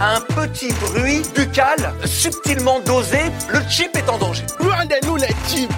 [0.00, 3.18] Un petit bruit buccal subtilement dosé,
[3.52, 4.44] le chip est en danger.
[4.60, 5.72] Rendez-nous les chips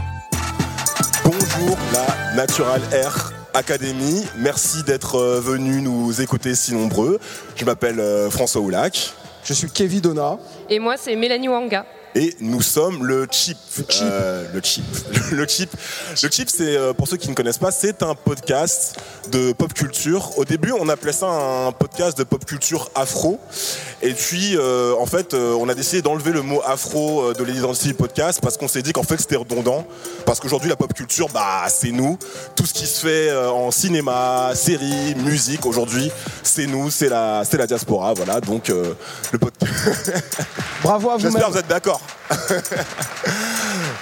[1.25, 7.19] Bonjour la Natural Air Academy, merci d'être euh, venu nous écouter si nombreux.
[7.57, 10.39] Je m'appelle euh, François Oulac Je suis Kevin Donna.
[10.69, 11.87] Et moi, c'est Mélanie Wanga.
[12.15, 13.57] Et nous sommes le Chip.
[13.89, 14.03] chip.
[14.03, 14.85] Euh, le Chip.
[15.33, 15.71] Le Chip.
[16.23, 18.97] Le Chip, c'est euh, pour ceux qui ne connaissent pas, c'est un podcast
[19.31, 20.37] de pop culture.
[20.39, 23.39] Au début, on appelait ça un podcast de pop culture afro.
[24.03, 27.95] Et puis, euh, en fait, on a décidé d'enlever le mot afro de l'identité du
[27.95, 29.87] podcast parce qu'on s'est dit qu'en fait, c'était redondant.
[30.27, 32.19] Parce qu'aujourd'hui, la pop culture, bah, c'est nous.
[32.57, 36.11] Tout ce qui se fait en cinéma, série, musique, aujourd'hui,
[36.43, 38.15] c'est nous, c'est la, c'est la diaspora.
[38.15, 38.41] Voilà.
[38.41, 38.95] Donc, euh,
[39.33, 39.73] le podcast.
[40.83, 41.33] Bravo à vous-même.
[41.33, 42.00] J'espère que vous êtes d'accord.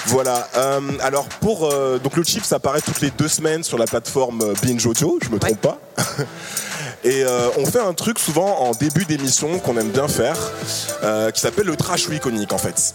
[0.07, 0.49] voilà.
[0.57, 3.87] euh, alors pour euh, donc le chip, ça apparaît toutes les deux semaines sur la
[3.87, 5.19] plateforme euh, Binge Audio.
[5.23, 5.79] Je me trompe pas.
[7.05, 10.37] Et euh, on fait un truc souvent en début d'émission qu'on aime bien faire,
[11.33, 12.95] qui s'appelle le trash ou iconique en fait.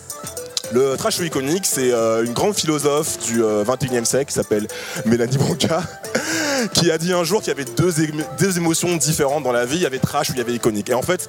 [0.74, 4.68] Le trash ou iconique, c'est une grande philosophe du euh, 21e siècle qui s'appelle
[5.06, 5.84] Mélanie Branca,
[6.68, 9.66] qui a dit un jour qu'il y avait deux, émo- deux émotions différentes dans la
[9.66, 9.78] vie.
[9.78, 10.90] Il y avait trash ou il y avait iconique.
[10.90, 11.28] Et en fait,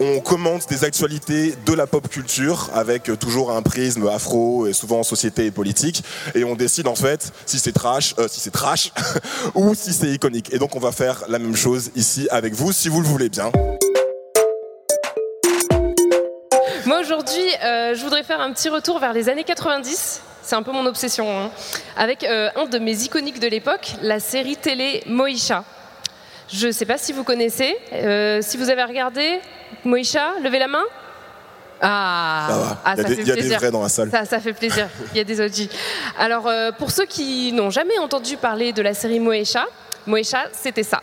[0.00, 4.72] on commente des actualités de la pop culture avec euh, toujours un prisme afro et
[4.72, 6.02] souvent société et politique.
[6.34, 8.92] Et on décide en fait si c'est trash, euh, si c'est trash
[9.54, 10.52] ou si c'est iconique.
[10.52, 13.28] Et donc on va faire la même chose ici avec vous, si vous le voulez
[13.28, 13.50] bien.
[16.86, 20.20] Moi, aujourd'hui, euh, je voudrais faire un petit retour vers les années 90.
[20.48, 21.28] C'est un peu mon obsession.
[21.30, 21.50] hein.
[21.94, 25.62] Avec euh, un de mes iconiques de l'époque, la série télé Moïcha.
[26.50, 27.76] Je ne sais pas si vous connaissez.
[27.92, 29.40] Euh, si vous avez regardé
[29.84, 30.84] Moïcha, levez la main.
[31.82, 33.58] Ah, Ça ah, Il y a ça des- fait il y a des plaisir.
[33.58, 34.10] vrais dans la salle.
[34.10, 34.88] Ça, ça fait plaisir.
[35.12, 35.68] Il y a des OG.
[36.18, 39.66] Alors, euh, pour ceux qui n'ont jamais entendu parler de la série Moesha,
[40.06, 41.02] Moesha, c'était ça.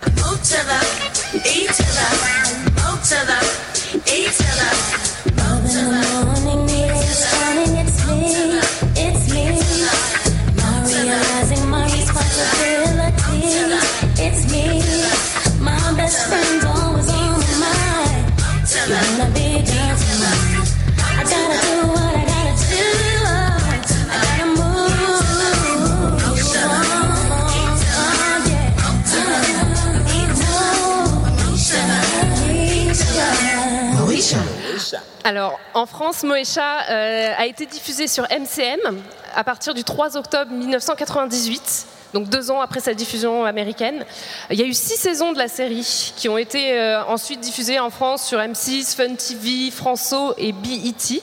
[35.24, 39.02] Alors, en France, Moesha euh, a été diffusé sur MCM
[39.36, 41.95] à partir du 3 octobre 1998.
[42.16, 44.06] Donc deux ans après sa diffusion américaine.
[44.50, 47.78] Il y a eu six saisons de la série qui ont été euh, ensuite diffusées
[47.78, 51.22] en France sur M6, Fun TV, Franço et BET.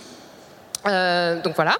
[0.86, 1.78] Euh, donc voilà.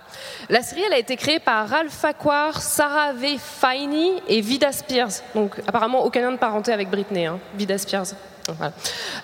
[0.49, 3.37] La série, elle a été créée par Ralph Farquhar, Sarah V.
[3.39, 5.21] Finey et Vida Spears.
[5.35, 8.15] Donc apparemment aucun lien de parenté avec Britney, hein, Vida Spears.
[8.49, 8.73] Voilà.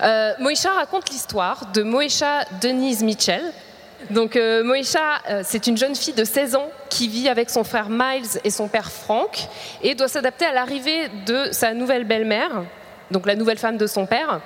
[0.03, 3.55] Euh, Moesha raconte l'histoire de Moesha Denise Mitchell.
[4.11, 7.65] Donc euh, Moesha, euh, c'est une jeune fille de 16 ans qui vit avec son
[7.65, 9.49] frère Miles et son père Frank
[9.83, 12.63] et doit s'adapter à l'arrivée de sa nouvelle belle-mère,
[13.11, 14.41] donc la nouvelle femme de son père,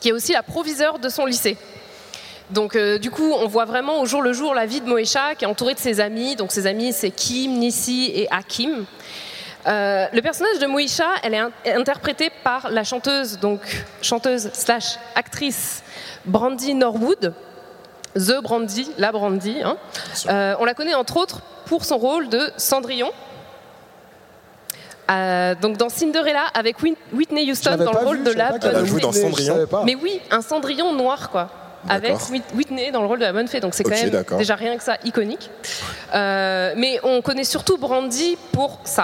[0.00, 1.56] qui est aussi la proviseure de son lycée.
[2.50, 5.34] Donc euh, du coup, on voit vraiment au jour le jour la vie de Moesha
[5.34, 6.36] qui est entourée de ses amis.
[6.36, 8.86] Donc ses amis, c'est Kim, Nissi et Hakim.
[9.66, 13.60] Euh, le personnage de Moesha, elle est in- interprétée par la chanteuse, donc
[14.00, 15.82] chanteuse slash actrice
[16.24, 17.34] Brandy Norwood.
[18.14, 19.56] The Brandy, la Brandy.
[19.62, 19.76] hein.
[20.28, 23.10] Euh, on la connaît entre autres pour son rôle de Cendrillon.
[25.10, 28.86] Euh, donc dans Cinderella avec Whit- Whitney Houston dans le rôle vu, de la bonne
[28.86, 29.00] fée.
[29.00, 29.66] dans Cendrillon.
[29.84, 31.48] Mais oui, un Cendrillon noir quoi.
[31.88, 32.16] Avec
[32.54, 34.82] Whitney dans le rôle de la bonne fée, donc c'est quand même déjà rien que
[34.82, 35.48] ça iconique.
[36.14, 39.02] Euh, mais on connaît surtout Brandy pour ça.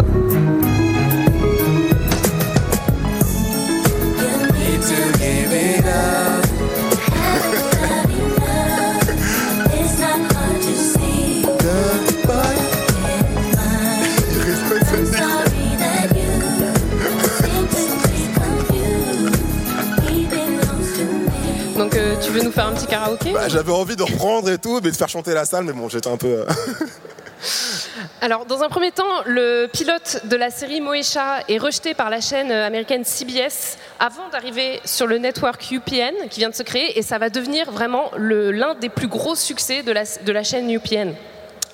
[22.54, 25.34] Faire un petit karaoké Bah, J'avais envie de reprendre et tout, mais de faire chanter
[25.34, 26.28] la salle, mais bon, j'étais un peu.
[26.28, 26.46] euh,
[28.20, 32.20] Alors, dans un premier temps, le pilote de la série Moesha est rejeté par la
[32.20, 37.02] chaîne américaine CBS avant d'arriver sur le network UPN qui vient de se créer et
[37.02, 40.70] ça va devenir vraiment le- l'un des plus gros succès de la, de la chaîne
[40.70, 41.12] UPN.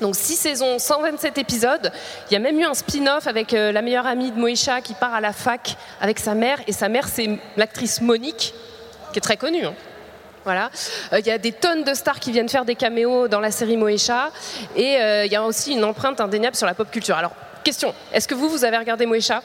[0.00, 1.92] Donc 6 saisons, 127 épisodes.
[2.30, 4.94] Il y a même eu un spin-off avec euh, la meilleure amie de Moesha qui
[4.94, 6.58] part à la fac avec sa mère.
[6.66, 8.54] Et sa mère, c'est l'actrice Monique,
[9.12, 9.66] qui est très connue.
[9.66, 9.74] hein.
[10.44, 10.70] Voilà.
[11.12, 13.50] Euh, Il y a des tonnes de stars qui viennent faire des caméos dans la
[13.50, 14.30] série Moesha.
[14.76, 17.16] Et euh, il y a aussi une empreinte indéniable sur la pop culture.
[17.16, 17.32] Alors,
[17.64, 19.42] question, est-ce que vous, vous avez regardé Moesha?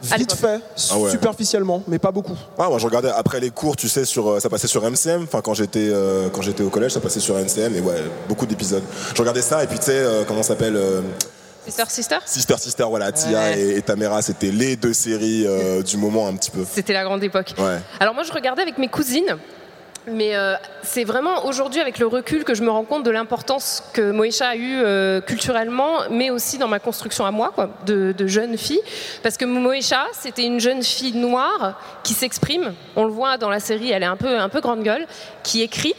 [0.00, 0.60] Vite fait,
[0.92, 1.10] Ah ouais.
[1.10, 2.36] superficiellement, mais pas beaucoup.
[2.56, 5.24] Ah, moi je regardais après les cours, tu sais, sur, euh, ça passait sur MCM.
[5.24, 8.46] Enfin, quand j'étais euh, quand j'étais au collège, ça passait sur MCM et ouais, beaucoup
[8.46, 8.84] d'épisodes.
[9.12, 11.00] Je regardais ça et puis tu sais, euh, comment ça s'appelle euh,
[11.66, 12.18] Sister Sister?
[12.26, 13.58] Sister Sister, voilà, Tia Ouais.
[13.60, 16.64] et, et Tamera, c'était les deux séries euh, du moment un petit peu.
[16.72, 17.54] C'était la grande époque.
[17.58, 17.78] Ouais.
[17.98, 19.36] Alors moi, je regardais avec mes cousines.
[20.10, 23.82] Mais euh, c'est vraiment aujourd'hui, avec le recul, que je me rends compte de l'importance
[23.92, 27.52] que Moesha a eu euh, culturellement, mais aussi dans ma construction à moi,
[27.86, 28.80] de, jeune fille.
[29.22, 32.74] Parce que Moesha, c'était une jeune fille noire qui s'exprime.
[32.96, 35.06] On le voit dans la série, elle est un peu, un peu grande gueule,
[35.42, 35.94] qui écrit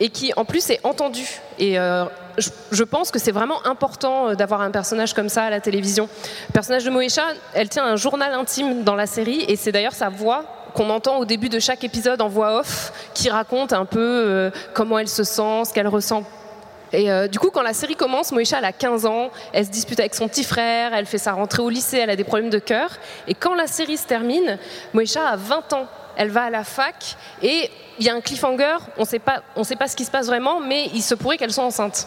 [0.00, 1.40] et qui en plus est entendue.
[1.58, 2.04] Et euh,
[2.70, 6.08] je, pense que c'est vraiment important d'avoir un personnage comme ça à la télévision.
[6.48, 7.22] Le personnage de Moesha,
[7.54, 10.44] elle tient un journal intime dans la série, et c'est d'ailleurs sa voix
[10.76, 14.50] qu'on entend au début de chaque épisode en voix off, qui raconte un peu euh,
[14.74, 16.22] comment elle se sent, ce qu'elle ressent.
[16.92, 19.70] Et euh, du coup, quand la série commence, Moesha, elle a 15 ans, elle se
[19.70, 22.50] dispute avec son petit frère, elle fait sa rentrée au lycée, elle a des problèmes
[22.50, 22.90] de cœur.
[23.26, 24.58] Et quand la série se termine,
[24.92, 25.86] Moesha a 20 ans.
[26.18, 29.02] Elle va à la fac et il y a un cliffhanger, on
[29.56, 32.06] on sait pas ce qui se passe vraiment, mais il se pourrait qu'elle soit enceinte.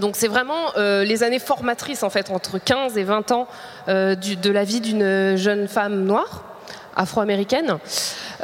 [0.00, 3.46] Donc c'est vraiment euh, les années formatrices en fait, entre 15 et 20 ans
[3.88, 6.49] de la vie d'une jeune femme noire,
[6.96, 7.78] afro-américaine.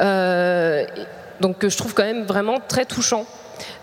[0.00, 0.84] Euh,
[1.40, 3.24] donc que je trouve quand même vraiment très touchant.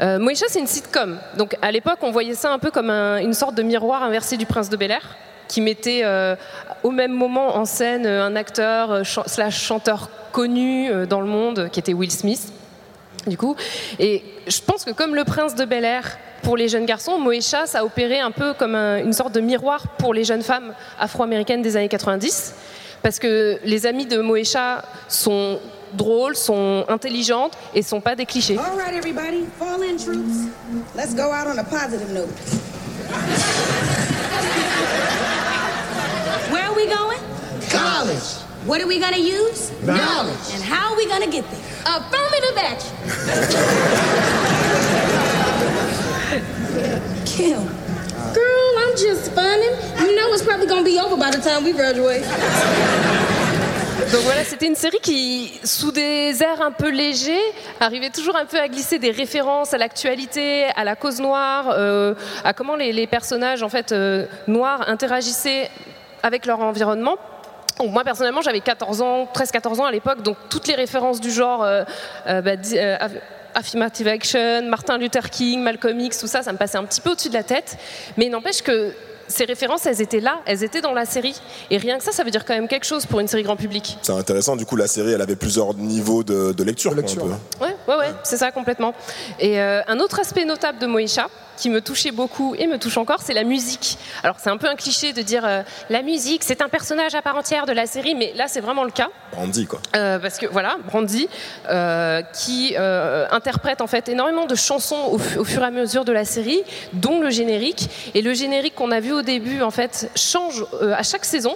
[0.02, 1.20] Euh, c'est une sitcom.
[1.38, 4.38] Donc à l'époque, on voyait ça un peu comme un- une sorte de miroir inversé
[4.38, 5.16] du Prince de Bel Air,
[5.48, 6.36] qui mettait euh,
[6.84, 11.28] au même moment en scène euh, un acteur euh, chan- slash chanteur connu dans le
[11.28, 12.52] monde, qui était Will Smith
[13.28, 13.56] du coup.
[14.00, 17.68] Et je pense que comme le prince de Bel Air pour les jeunes garçons, Moesha,
[17.68, 20.74] ça a opéré un peu comme un- une sorte de miroir pour les jeunes femmes
[21.00, 22.54] afro-américaines des années 90.
[23.04, 25.60] Parce que les amies de Moesha sont
[25.94, 28.58] drôles, sont intelligentes et sont pas des clichés.
[28.58, 30.48] All right, everybody, fall in, troops.
[30.96, 32.30] Let's go out on a positive note.
[36.50, 37.20] Where are we going?
[37.70, 38.40] College.
[38.66, 39.72] What are we gonna use?
[39.84, 40.54] Knowledge.
[40.54, 41.60] And how are we gonna get there?
[41.86, 42.96] Affirmative action.
[47.26, 47.68] Kim.
[48.34, 49.76] Girl, I'm just funning.
[54.12, 57.42] Donc voilà, c'était une série qui, sous des airs un peu légers,
[57.80, 62.14] arrivait toujours un peu à glisser des références à l'actualité, à la cause noire, euh,
[62.44, 65.70] à comment les, personnages en fait euh, noirs interagissaient
[66.22, 67.18] avec leur environnement.
[67.84, 71.64] Moi personnellement j'avais 14 ans, 13-14 ans à l'époque, donc toutes les références du genre
[71.64, 71.84] euh,
[72.26, 72.52] bah,
[73.56, 77.12] affirmative action, Martin Luther King, Malcolm X, tout ça, ça me passait un petit peu
[77.12, 77.78] au-dessus de la tête.
[78.18, 78.94] Mais n'empêche que
[79.34, 81.36] ces références, elles étaient là, elles étaient dans la série.
[81.70, 83.56] Et rien que ça, ça veut dire quand même quelque chose pour une série grand
[83.56, 83.98] public.
[84.02, 86.92] C'est intéressant, du coup la série elle avait plusieurs niveaux de, de lecture.
[86.92, 87.66] quoi, un lecture, peu.
[87.66, 88.94] Ouais, ouais, ouais, c'est ça complètement.
[89.40, 91.28] Et euh, un autre aspect notable de Moesha,
[91.58, 93.98] qui me touchait beaucoup et me touche encore, c'est la musique.
[94.24, 97.22] Alors c'est un peu un cliché de dire euh, la musique, c'est un personnage à
[97.22, 99.10] part entière de la série, mais là c'est vraiment le cas.
[99.32, 99.80] Brandy quoi.
[99.96, 101.28] Euh, parce que voilà, Brandy,
[101.70, 106.06] euh, qui interprète en fait énormément de chansons au, fu- au fur et à mesure
[106.06, 106.62] de la série,
[106.94, 107.90] dont le générique.
[108.14, 111.56] Et le générique qu'on a vu au début, en fait, change à chaque saison.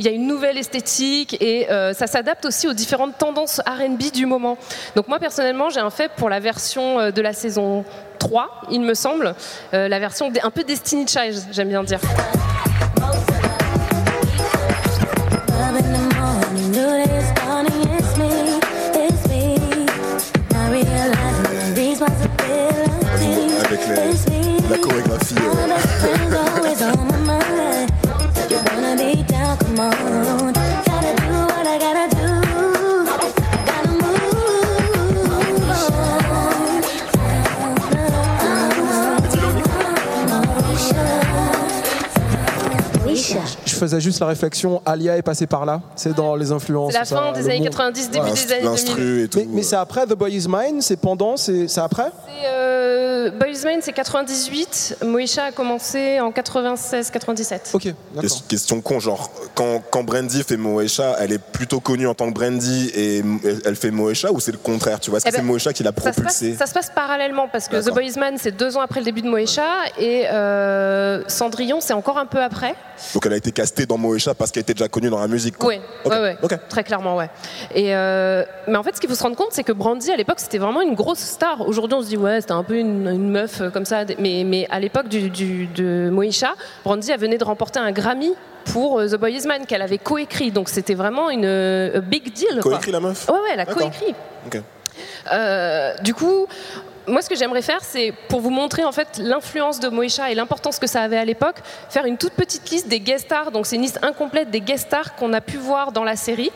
[0.00, 4.10] Il y a une nouvelle esthétique et euh, ça s'adapte aussi aux différentes tendances RB
[4.14, 4.56] du moment.
[4.96, 7.84] Donc moi personnellement j'ai un fait pour la version euh, de la saison
[8.18, 9.34] 3, il me semble,
[9.74, 12.00] Euh, la version un peu Destiny Child, j'aime bien dire.
[15.72, 15.80] In
[25.22, 25.59] the morning,
[43.80, 45.80] faisais juste la réflexion, Alia est passée par là.
[45.96, 46.92] C'est dans les influences.
[46.92, 47.68] C'est la ça, fin des années monde.
[47.70, 49.28] 90, début des années 2000.
[49.36, 52.10] Mais, mais c'est après The Boy Is Mine, c'est pendant, c'est après
[52.44, 54.98] euh, Boys Man, c'est 98.
[55.04, 57.60] Moesha a commencé en 96-97.
[57.74, 62.14] Ok, Question- Question con, genre, quand, quand Brandy fait Moesha, elle est plutôt connue en
[62.14, 63.22] tant que Brandy et
[63.64, 65.18] elle fait Moesha ou c'est le contraire, tu vois?
[65.18, 66.54] Est-ce Eh que c'est ben, Moesha qui l'a Ça se, passe, propulsée?
[66.56, 68.02] ça se passe parallèlement parce que The D'accord.
[68.02, 69.66] Boys Man c'est deux ans après le début de Moesha
[69.98, 72.74] et euh, Cendrillon c'est encore un peu après.
[73.14, 73.52] Donc elle a été
[73.86, 75.56] dans Moesha parce qu'elle était déjà connue dans la musique.
[75.56, 75.68] quoi.
[75.70, 76.36] Oui, ouais,
[76.68, 77.28] très clairement, ouais.
[77.74, 80.16] Et euh, mais en fait, ce qu'il faut se rendre compte, c'est que Brandy à
[80.16, 81.66] l'époque c'était vraiment une grosse star.
[81.66, 84.42] Aujourd'hui, on se dit ouais, c'était un peu une, une meuf euh, comme ça, mais,
[84.44, 88.32] mais à l'époque du, du- de Moesha, Brandy elle venait de remporter un Grammy
[88.66, 92.32] pour euh, The Boy Is Man qu'elle avait coécrit, donc c'était vraiment une a big
[92.32, 92.60] deal.
[92.60, 93.28] Coécrit la meuf?
[93.28, 94.14] Ouais, ouais, elle a coécrit.
[94.46, 94.60] Ok.
[95.32, 96.46] Euh, du coup,
[97.06, 100.34] moi, ce que j'aimerais faire, c'est pour vous montrer en fait l'influence de Moesha et
[100.34, 101.56] l'importance que ça avait à l'époque,
[101.88, 103.50] faire une toute petite liste des guest stars.
[103.50, 106.50] Donc, c'est une liste incomplète des guest stars qu'on a pu voir dans la série.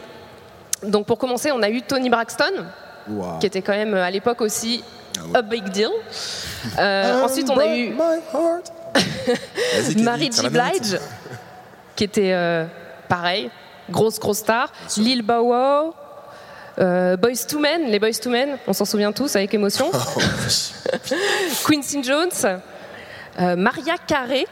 [0.82, 2.66] Donc, pour commencer, on a eu Tony Braxton,
[3.08, 3.38] Wow.
[3.38, 4.82] qui était quand même à l'époque aussi
[5.34, 5.90] a big deal.
[6.78, 7.94] Euh, ensuite, on a eu
[9.98, 10.98] Mary bien, Blige,
[11.96, 12.64] qui était euh,
[13.08, 13.50] pareil,
[13.90, 14.72] grosse grosse star.
[14.96, 15.94] Lil Bow Wow,
[16.78, 19.90] euh, Boys to Men, les Boys to Men, on s'en souvient tous avec émotion.
[21.66, 22.31] Quincy Jones,
[23.40, 24.47] euh, Maria Carey,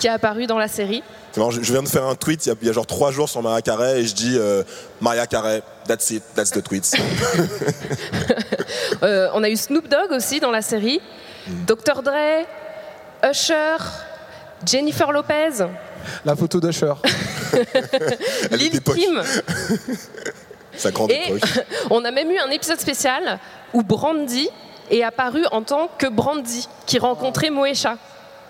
[0.00, 1.02] qui est apparue dans la série.
[1.36, 3.12] Marrant, je, viens de faire un tweet il y a, il y a genre trois
[3.12, 4.64] jours sur Maria Carey et je dis euh,
[5.00, 6.90] Maria Carey, that's it, that's the tweet.
[9.02, 11.00] Euh, on a eu Snoop Dogg aussi dans la série,
[11.66, 12.02] Dr.
[12.02, 12.44] Dre,
[13.24, 13.78] Usher,
[14.66, 15.64] Jennifer Lopez,
[16.24, 16.92] La photo d'Usher.
[18.50, 18.80] Lil.
[18.82, 19.22] Kim.
[21.08, 21.34] Et
[21.90, 23.38] on a même eu un épisode spécial
[23.72, 24.48] où Brandy
[24.90, 27.96] est apparu en tant que Brandy, qui rencontrait Moesha.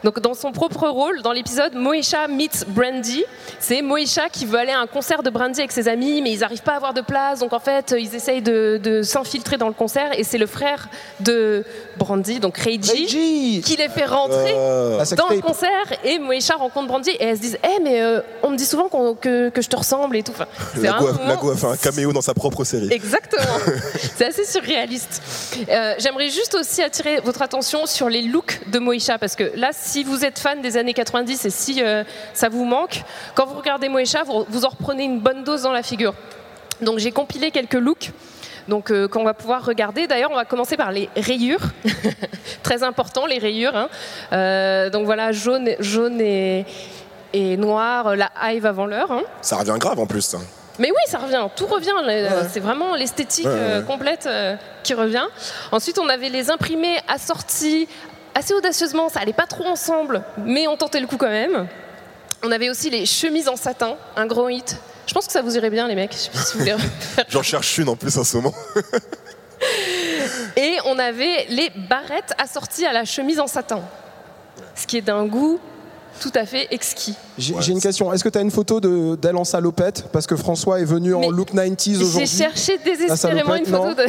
[0.04, 3.24] Donc dans son propre rôle, dans l'épisode Moesha meets Brandy,
[3.58, 6.40] c'est Moesha qui veut aller à un concert de Brandy avec ses amis, mais ils
[6.40, 9.68] n'arrivent pas à avoir de place, donc en fait ils essayent de, de s'infiltrer dans
[9.68, 10.88] le concert, et c'est le frère
[11.20, 11.64] de
[11.98, 15.70] Brandy, donc Reiji, qui les fait rentrer Euh, dans le concert,
[16.04, 18.88] et Moesha rencontre Brandy, et elles se disent Eh mais euh, on me dit souvent
[18.88, 20.32] que, que je te ressemble et tout.
[20.32, 20.46] Enfin,
[20.80, 22.88] Lago un a, fait un caméo dans sa propre série.
[22.92, 23.42] Exactement.
[24.16, 25.22] C'est assez surréaliste.
[25.68, 29.70] Euh, J'aimerais juste aussi attirer votre attention sur les looks de Moesha parce que là,
[29.90, 33.02] si vous êtes fan des années 90 et si euh, ça vous manque,
[33.34, 36.14] quand vous regardez Moesha, vous, vous en reprenez une bonne dose dans la figure.
[36.80, 38.10] Donc j'ai compilé quelques looks.
[38.68, 40.06] Donc euh, qu'on va pouvoir regarder.
[40.06, 41.66] D'ailleurs, on va commencer par les rayures.
[42.62, 43.76] Très important, les rayures.
[43.76, 43.88] hein.
[44.32, 46.64] Euh, donc voilà, jaune, jaune et,
[47.32, 49.10] et noir, la hive avant l'heure.
[49.10, 49.22] hein.
[49.42, 50.20] Ça revient grave en plus.
[50.22, 50.38] ça.
[50.78, 51.90] Mais oui, ça revient, tout revient.
[52.50, 53.84] C'est vraiment l'esthétique Ouais, ouais, ouais.
[53.86, 54.26] complète
[54.82, 55.26] qui revient.
[55.72, 57.86] Ensuite, on avait les imprimés assortis
[58.34, 59.08] assez audacieusement.
[59.08, 61.66] Ça allait pas trop ensemble, mais on tentait le coup quand même.
[62.42, 64.76] On avait aussi les chemises en satin, un gros hit.
[65.06, 66.14] Je pense que ça vous irait bien, les mecs.
[66.14, 66.64] Si vous.
[67.28, 68.54] J'en cherche une en plus en ce moment.
[70.56, 73.82] Et on avait les barrettes assorties à la chemise en satin,
[74.74, 75.60] ce qui est d'un goût
[76.20, 77.14] tout à fait exquis.
[77.38, 78.12] J'ai j'ai une question.
[78.12, 78.80] Est-ce que tu as une photo
[79.34, 82.26] en salopette Parce que François est venu en look 90s J'ai aujourd'hui.
[82.26, 84.06] cherché désespérément une photo de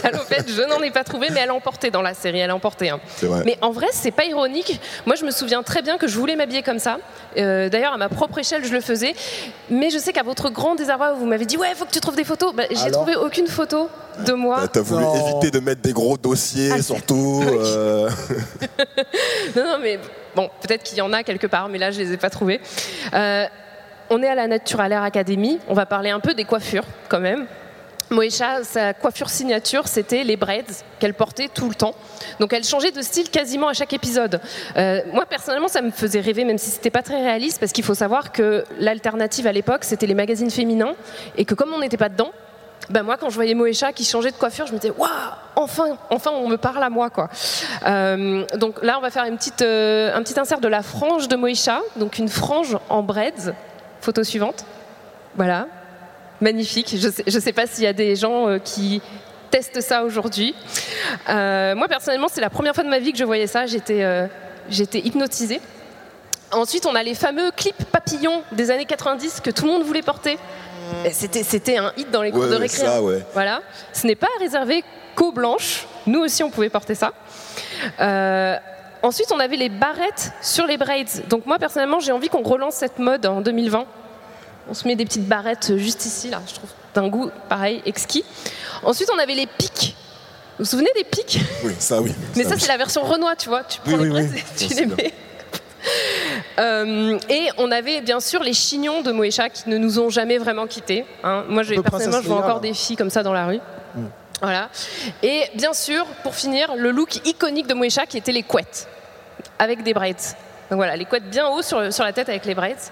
[0.00, 2.54] salopette, je n'en ai pas trouvé, mais elle a emporté dans la série, elle a
[2.54, 2.88] emporté.
[2.90, 3.00] hein.
[3.16, 3.42] C'est vrai.
[3.44, 4.80] Mais en vrai, c'est pas ironique.
[5.06, 6.98] Moi, je me souviens très bien que je voulais m'habiller comme ça.
[7.36, 9.14] Euh, D'ailleurs, à ma propre échelle, je le faisais.
[9.70, 12.16] Mais je sais qu'à votre grand désarroi, vous m'avez dit ouais, faut que tu trouves
[12.16, 12.54] des photos.
[12.54, 13.88] Bah, J'ai trouvé aucune photo
[14.26, 14.68] de moi.
[14.68, 15.14] T'as voulu Non.
[15.38, 17.42] éviter de mettre des gros dossiers, Ah, surtout.
[17.46, 18.08] euh,
[19.56, 19.98] Non, non, mais
[20.34, 22.60] bon, peut-être qu'il y en a quelque part, mais là, je les ai pas trouvés.
[23.14, 23.46] Euh,
[24.10, 25.58] on est à la Naturalaire Academy.
[25.68, 27.46] On va parler un peu des coiffures, quand même.
[28.10, 30.64] Moesha, sa coiffure signature, c'était les braids
[30.98, 31.94] qu'elle portait tout le temps.
[32.40, 34.40] Donc elle changeait de style quasiment à chaque épisode.
[34.76, 37.84] Euh, moi personnellement, ça me faisait rêver, même si c'était pas très réaliste, parce qu'il
[37.84, 40.94] faut savoir que l'alternative à l'époque, c'était les magazines féminins,
[41.36, 42.32] et que comme on n'était pas dedans,
[42.90, 45.08] ben moi, quand je voyais Moesha qui changeait de coiffure, je me disais, waouh,
[45.62, 47.28] enfin, enfin, on me parle à moi, quoi.
[47.86, 51.28] Euh, donc là, on va faire une petite, euh, un petit insert de la frange
[51.28, 53.52] de Moesha, donc une frange en braids.
[54.00, 54.64] Photo suivante.
[55.36, 55.66] Voilà,
[56.40, 56.94] magnifique.
[56.98, 59.00] Je sais, je sais pas s'il y a des gens euh, qui
[59.50, 60.54] testent ça aujourd'hui.
[61.28, 63.66] Moi, personnellement, c'est la première fois de ma vie que je voyais ça.
[63.66, 64.28] J'étais,
[64.70, 65.60] j'étais hypnotisée.
[66.52, 70.02] Ensuite, on a les fameux clips papillons des années 90 que tout le monde voulait
[70.02, 70.38] porter.
[71.12, 72.84] C'était, c'était un hit dans les cours Ouais, de récré.
[72.84, 73.24] ça, ouais.
[73.32, 73.60] Voilà.
[73.92, 75.86] Ce n'est pas réservé qu'aux blanches.
[76.06, 77.12] Nous aussi, on pouvait porter ça.
[78.00, 78.56] Euh,
[79.02, 81.04] ensuite, on avait les barrettes sur les braids.
[81.28, 83.84] Donc moi, personnellement, j'ai envie qu'on relance cette mode en 2020.
[84.68, 88.24] On se met des petites barrettes juste ici, là, je trouve, d'un goût pareil, exquis.
[88.84, 89.96] Ensuite, on avait les pics.
[90.58, 91.40] Vous vous souvenez des pics?
[91.64, 92.12] Oui, ça oui.
[92.36, 92.60] Mais ça, oui.
[92.60, 93.64] c'est la version Renoir, tu vois.
[93.64, 94.38] Tu prends Oui, les braids oui.
[94.38, 95.12] et tu les mets.
[96.60, 100.38] Euh, et on avait bien sûr les chignons de Moesha qui ne nous ont jamais
[100.38, 101.04] vraiment quittés.
[101.24, 101.44] hein.
[101.48, 103.58] Moi, personnellement, je vois encore des filles comme ça dans la rue.
[104.40, 104.68] Voilà.
[105.22, 108.88] Et bien sûr, pour finir, le look iconique de Moesha qui était les couettes
[109.58, 110.34] avec des braids.
[110.70, 112.90] Donc voilà, les couettes bien haut sur, sur la tête avec les braids.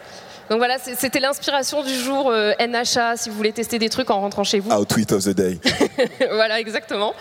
[0.50, 4.20] Donc voilà, c'était l'inspiration du jour euh, NHA si vous voulez tester des trucs en
[4.20, 4.70] rentrant chez vous.
[4.72, 5.60] Outwit of the day.
[6.32, 7.14] voilà, exactement.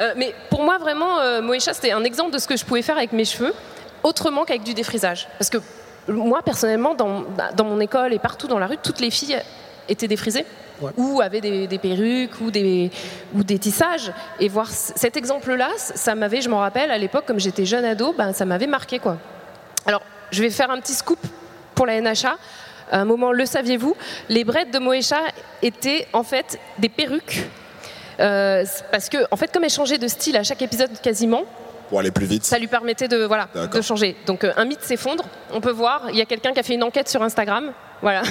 [0.00, 2.82] Euh, mais pour moi, vraiment, euh, Moesha, c'était un exemple de ce que je pouvais
[2.82, 3.52] faire avec mes cheveux,
[4.04, 5.28] autrement qu'avec du défrisage.
[5.40, 5.58] Parce que
[6.06, 7.24] moi, personnellement, dans,
[7.56, 9.42] dans mon école et partout dans la rue, toutes les filles
[9.88, 10.44] étaient défrisées.
[10.96, 12.90] ou avaient des, des perruques ou des,
[13.34, 14.12] ou des tissages.
[14.40, 18.14] Et voir cet exemple-là, ça m'avait, je m'en rappelle, à l'époque, comme j'étais jeune ado,
[18.16, 18.98] ben, ça m'avait marqué.
[18.98, 19.16] quoi.
[19.86, 21.18] Alors, je vais faire un petit scoop
[21.74, 22.36] pour la NHA.
[22.90, 23.94] À un moment, le saviez-vous?
[24.28, 25.20] Les braids de Moesha
[25.62, 27.44] étaient en fait des perruques.
[28.20, 31.42] Euh, parce que, en fait, comme elle changeait de style à chaque épisode quasiment,
[31.88, 32.44] Pour aller plus vite.
[32.44, 34.16] ça lui permettait de, voilà, de changer.
[34.26, 35.24] Donc euh, un mythe s'effondre.
[35.52, 38.22] On peut voir, il y a quelqu'un qui a fait une enquête sur Instagram, voilà,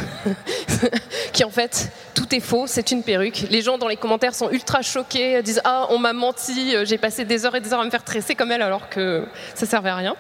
[1.34, 3.46] qui en fait, tout est faux, c'est une perruque.
[3.50, 6.98] Les gens dans les commentaires sont ultra choqués, disent Ah, on m'a menti, euh, j'ai
[6.98, 9.66] passé des heures et des heures à me faire tresser comme elle alors que ça
[9.66, 10.16] servait à rien.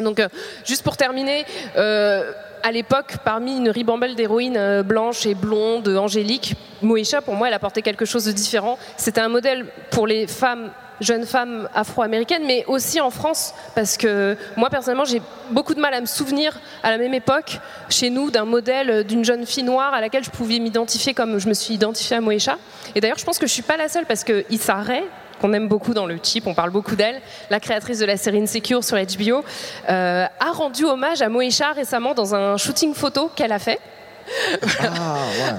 [0.00, 0.28] Donc, euh,
[0.64, 1.44] juste pour terminer,
[1.76, 2.32] euh,
[2.62, 7.54] à l'époque, parmi une ribambelle d'héroïnes euh, blanches et blondes, angéliques, Moesha, pour moi, elle
[7.54, 8.78] apportait quelque chose de différent.
[8.96, 10.70] C'était un modèle pour les femmes,
[11.00, 15.94] jeunes femmes afro-américaines, mais aussi en France, parce que moi, personnellement, j'ai beaucoup de mal
[15.94, 19.94] à me souvenir, à la même époque, chez nous, d'un modèle d'une jeune fille noire
[19.94, 22.58] à laquelle je pouvais m'identifier comme je me suis identifiée à Moesha.
[22.94, 25.02] Et d'ailleurs, je pense que je suis pas la seule, parce que Issa Rae,
[25.40, 28.40] qu'on aime beaucoup dans le chip, on parle beaucoup d'elle, la créatrice de la série
[28.40, 29.44] Insecure sur HBO,
[29.88, 33.78] euh, a rendu hommage à Moesha récemment dans un shooting photo qu'elle a fait.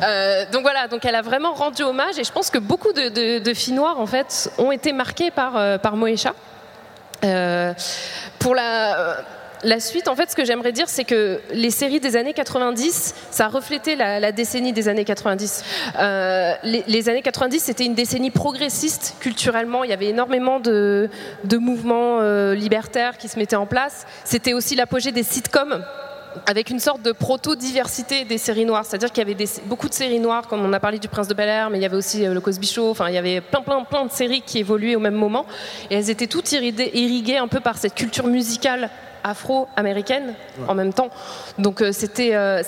[0.04, 3.54] Euh, donc voilà, donc elle a vraiment rendu hommage et je pense que beaucoup de,
[3.54, 6.34] filles noires en fait ont été marquées par, euh, par Moesha.
[7.24, 7.74] Euh,
[8.40, 12.34] pour la, suite, en fait, ce que j'aimerais dire, c'est que les séries des années
[12.34, 15.64] 90, ça reflétait la, la décennie des années 90.
[16.00, 19.84] Euh, les, années 90, c'était une décennie progressiste culturellement.
[19.84, 21.10] Il y avait énormément de,
[21.52, 22.22] mouvements
[22.52, 24.06] libertaires qui se mettaient en place.
[24.24, 25.84] C'était aussi l'apogée des sitcoms
[26.46, 28.86] avec une sorte de proto-diversité des séries noires.
[28.86, 31.28] C'est-à-dire qu'il y avait des- beaucoup de séries noires, comme on a parlé du Prince
[31.28, 32.90] de Bel-Air, mais il y avait aussi euh, le Cosby Show.
[32.90, 35.46] Enfin, il y avait plein, plein, plein de séries qui évoluaient au même moment.
[35.90, 38.90] Et elles étaient toutes irriguées un peu par cette culture musicale
[39.24, 40.36] afro-américaine
[40.68, 41.10] en même temps.
[41.58, 42.36] Donc euh, c'était...
[42.36, 42.62] euh,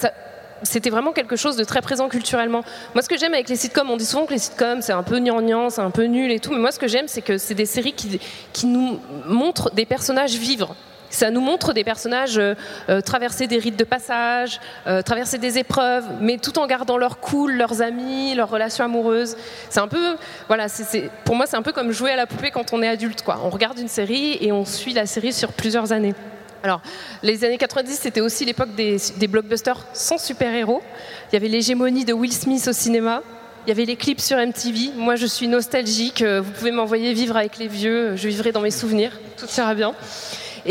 [0.61, 2.63] c'était vraiment quelque chose de très présent culturellement.
[2.93, 5.03] Moi, ce que j'aime avec les sitcoms, on dit souvent que les sitcoms, c'est un
[5.03, 7.37] peu gnangnan, c'est un peu nul et tout, mais moi, ce que j'aime, c'est que
[7.37, 8.19] c'est des séries qui,
[8.51, 10.75] qui nous montrent des personnages vivre.
[11.09, 12.53] Ça nous montre des personnages euh,
[12.89, 17.19] euh, traverser des rites de passage, euh, traverser des épreuves, mais tout en gardant leur
[17.19, 19.35] cool, leurs amis, leurs relations amoureuses.
[19.69, 20.15] C'est un peu,
[20.47, 20.67] voilà,
[21.25, 23.23] pour moi, c'est un peu comme jouer à la poupée quand on est adulte.
[23.27, 26.13] On regarde une série et on suit la série sur plusieurs années.
[26.61, 26.81] Alors,
[27.23, 30.81] les années 90, c'était aussi l'époque des, des blockbusters sans super-héros.
[31.31, 33.23] Il y avait l'hégémonie de Will Smith au cinéma.
[33.65, 34.91] Il y avait les clips sur MTV.
[34.95, 36.21] Moi, je suis nostalgique.
[36.23, 38.15] Vous pouvez m'envoyer vivre avec les vieux.
[38.15, 39.19] Je vivrai dans mes souvenirs.
[39.37, 39.93] Tout ira bien.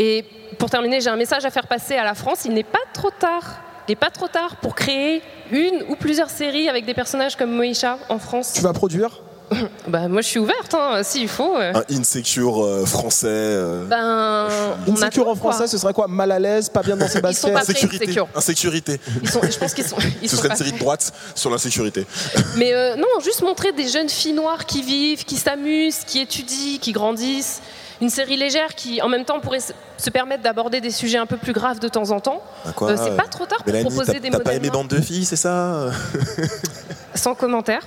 [0.01, 0.23] Et
[0.57, 2.39] pour terminer, j'ai un message à faire passer à la France.
[2.45, 3.61] Il n'est pas trop tard.
[3.87, 7.51] Il n'est pas trop tard pour créer une ou plusieurs séries avec des personnages comme
[7.51, 8.53] Moïcha en France.
[8.55, 9.21] Tu vas produire?
[9.87, 10.75] Bah, moi, je suis ouverte.
[10.75, 11.57] Hein, S'il faut.
[11.57, 11.73] euh.
[11.73, 13.25] Un insecure euh, français.
[13.27, 14.47] euh, Ben,
[14.93, 15.67] Insecure en français, quoi.
[15.67, 16.07] ce serait quoi?
[16.07, 18.05] Mal à l'aise, pas bien dans ses Ils sont baskets Insécurité.
[18.05, 18.27] insecure.
[18.35, 18.99] Insécurité.
[19.23, 19.95] Ils sont- je pense qu'ils sont.
[20.21, 22.05] Ils Ce sont serait pas une série de droite sur l'insécurité.
[22.57, 26.77] Mais euh, non, juste montrer des jeunes filles noires qui vivent, qui s'amusent, qui étudient,
[26.79, 27.61] qui grandissent.
[28.01, 31.37] Une série légère qui, en même temps, pourrait se- permettre d'aborder des sujets un peu
[31.37, 32.41] plus graves de temps en temps.
[32.65, 34.69] Ah, Euh, c'est pas trop tard pour proposer des T'as pas modèles aimé.
[34.69, 35.89] Bande de filles, c'est ça?
[37.15, 37.81] Sans commentaire.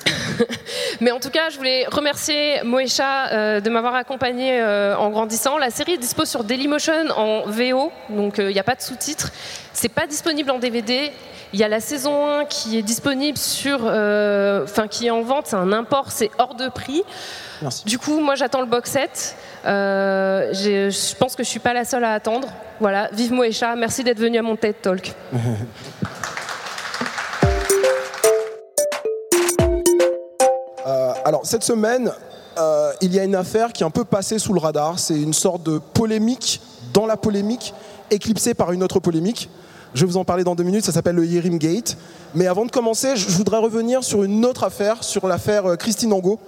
[1.00, 5.56] Mais en tout cas, je voulais remercier Moesha euh, de m'avoir accompagné euh, en grandissant.
[5.58, 8.82] La série est dispo sur Dailymotion en VO, donc euh, il n'y a pas de
[8.82, 9.30] sous-titres.
[9.72, 11.12] C'est pas disponible en DVD.
[11.52, 15.22] Il y a la saison 1 qui est disponible sur, euh, enfin qui est en
[15.22, 17.02] vente, c'est un import, c'est hors de prix.
[17.60, 17.84] Merci.
[17.86, 19.36] Du coup, moi j'attends le box set.
[19.66, 22.48] Euh, je pense que je suis pas la seule à attendre.
[22.78, 25.12] Voilà, vive Moesha, merci d'être venu à mon TED Talk.
[31.30, 32.10] alors, cette semaine,
[32.58, 34.98] euh, il y a une affaire qui est un peu passée sous le radar.
[34.98, 36.60] C'est une sorte de polémique
[36.92, 37.72] dans la polémique,
[38.10, 39.48] éclipsée par une autre polémique.
[39.94, 41.96] Je vais vous en parler dans deux minutes, ça s'appelle le Yerim Gate.
[42.34, 46.12] Mais avant de commencer, je voudrais revenir sur une autre affaire, sur l'affaire euh, Christine
[46.12, 46.40] Angot.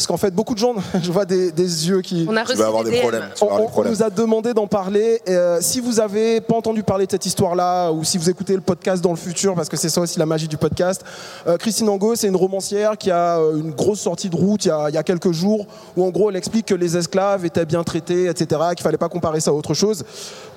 [0.00, 2.24] Parce qu'en fait, beaucoup de gens, je vois des, des yeux qui.
[2.26, 3.24] On a Tu reçu vas avoir des problèmes.
[3.42, 5.20] On, nous a demandé d'en parler.
[5.26, 8.54] Et, euh, si vous avez pas entendu parler de cette histoire-là, ou si vous écoutez
[8.54, 11.04] le podcast dans le futur, parce que c'est ça aussi la magie du podcast,
[11.46, 14.68] euh, Christine Angot, c'est une romancière qui a euh, une grosse sortie de route il
[14.68, 15.66] y, a, il y a quelques jours,
[15.98, 19.10] où en gros elle explique que les esclaves étaient bien traités, etc., qu'il fallait pas
[19.10, 20.02] comparer ça à autre chose.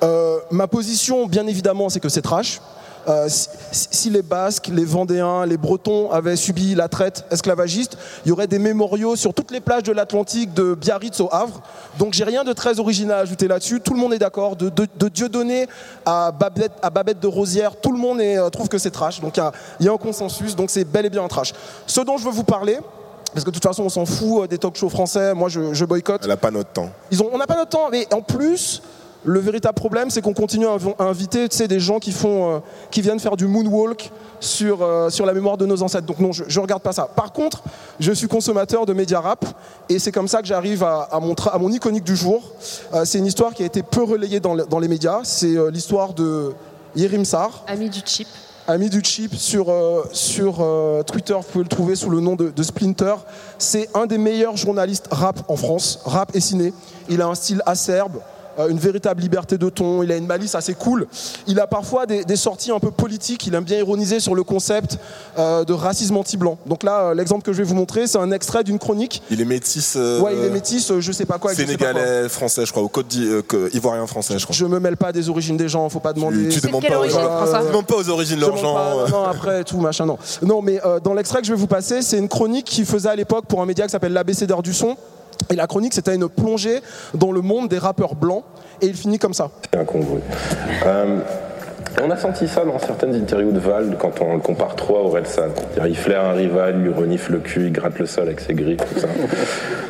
[0.03, 2.61] Euh, ma position, bien évidemment, c'est que c'est trash.
[3.09, 8.29] Euh, si, si les Basques, les Vendéens, les Bretons avaient subi la traite esclavagiste, il
[8.29, 11.61] y aurait des mémoriaux sur toutes les plages de l'Atlantique, de Biarritz au Havre.
[11.99, 13.81] Donc j'ai rien de très original à ajouter là-dessus.
[13.81, 14.55] Tout le monde est d'accord.
[14.55, 15.67] De, de, de Dieudonné
[16.05, 19.19] à Babette, à Babette de Rosière, tout le monde est, euh, trouve que c'est trash.
[19.19, 20.55] Donc il y a- il y, a un consensus.
[20.55, 21.53] Donc c'est bel et bien un trash.
[21.85, 22.77] Ce dont je veux vous parler,
[23.33, 25.33] parce que de toute façon on s'en fout euh, des talk shows français.
[25.33, 26.21] Moi je, je boycotte.
[26.23, 26.89] Elle a pas notre temps.
[27.11, 28.81] Ils ont, on n'a pas notre temps, mais en plus,
[29.25, 32.11] le véritable problème, c'est qu'on continue à, inv- à inviter tu sais, des gens qui,
[32.11, 32.59] font, euh,
[32.91, 36.05] qui viennent faire du moonwalk sur, euh, sur la mémoire de nos ancêtres.
[36.05, 37.07] Donc non, je ne regarde pas ça.
[37.15, 37.63] Par contre,
[37.99, 39.45] je suis consommateur de médias rap,
[39.89, 42.41] et c'est comme ça que j'arrive à, à mon, à mon iconique du jour.
[42.93, 45.21] Euh, c'est une histoire qui a été peu relayée dans, le- dans les médias.
[45.23, 46.51] C'est l'histoire de
[46.95, 48.27] Yerim Sar, Ami du chip.
[48.67, 49.73] ami du chip sur,
[50.11, 50.55] sur
[51.07, 53.15] Twitter, vous pouvez le trouver sous le nom de, de Splinter.
[53.57, 56.73] C'est un des meilleurs journalistes rap en France, rap et ciné.
[57.09, 58.17] Il a un style acerbe,
[58.69, 61.07] une véritable liberté de ton, il a une malice assez cool.
[61.47, 64.43] Il a parfois des, des sorties un peu politiques, il aime bien ironiser sur le
[64.43, 64.97] concept
[65.37, 66.57] euh, de racisme anti-blanc.
[66.65, 69.21] Donc là, euh, l'exemple que je vais vous montrer, c'est un extrait d'une chronique.
[69.29, 69.95] Il est métis.
[69.95, 71.51] euh, Ouais, il est métis, euh, je sais pas quoi.
[71.51, 72.01] avec je sais pas quoi.
[72.01, 74.55] Sénégalais, français, je crois, au Côte d'I- euh, que- ivoirien français, je crois.
[74.55, 76.49] Je me mêle pas des origines des gens, faut pas demander.
[76.49, 78.73] Tu, tu demandes pas origine, tu demandes pas aux origines de leurs gens.
[78.73, 79.07] pas, euh.
[79.09, 80.17] non, non, après tout machin non.
[80.41, 83.09] Non mais euh, dans l'extrait que je vais vous passer, c'est une chronique qu'il faisait
[83.09, 84.95] à l'époque pour un média qui s'appelle l'ABC d'heure du son.
[85.49, 86.81] Et la chronique, c'était une plongée
[87.13, 88.43] dans le monde des rappeurs blancs.
[88.81, 89.51] Et il finit comme ça.
[90.85, 91.19] Euh,
[92.01, 95.01] on a senti ça dans certaines interviews de Val quand on le compare trop à
[95.01, 95.49] Orelsan.
[95.85, 98.53] Il flaire un rival, il lui renifle le cul, il gratte le sol avec ses
[98.53, 99.07] griffes, tout ça.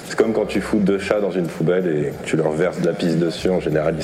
[0.07, 2.85] C'est comme quand tu fous deux chats dans une poubelle et tu leur verses de
[2.85, 3.49] la pisse dessus.
[3.49, 3.95] En général,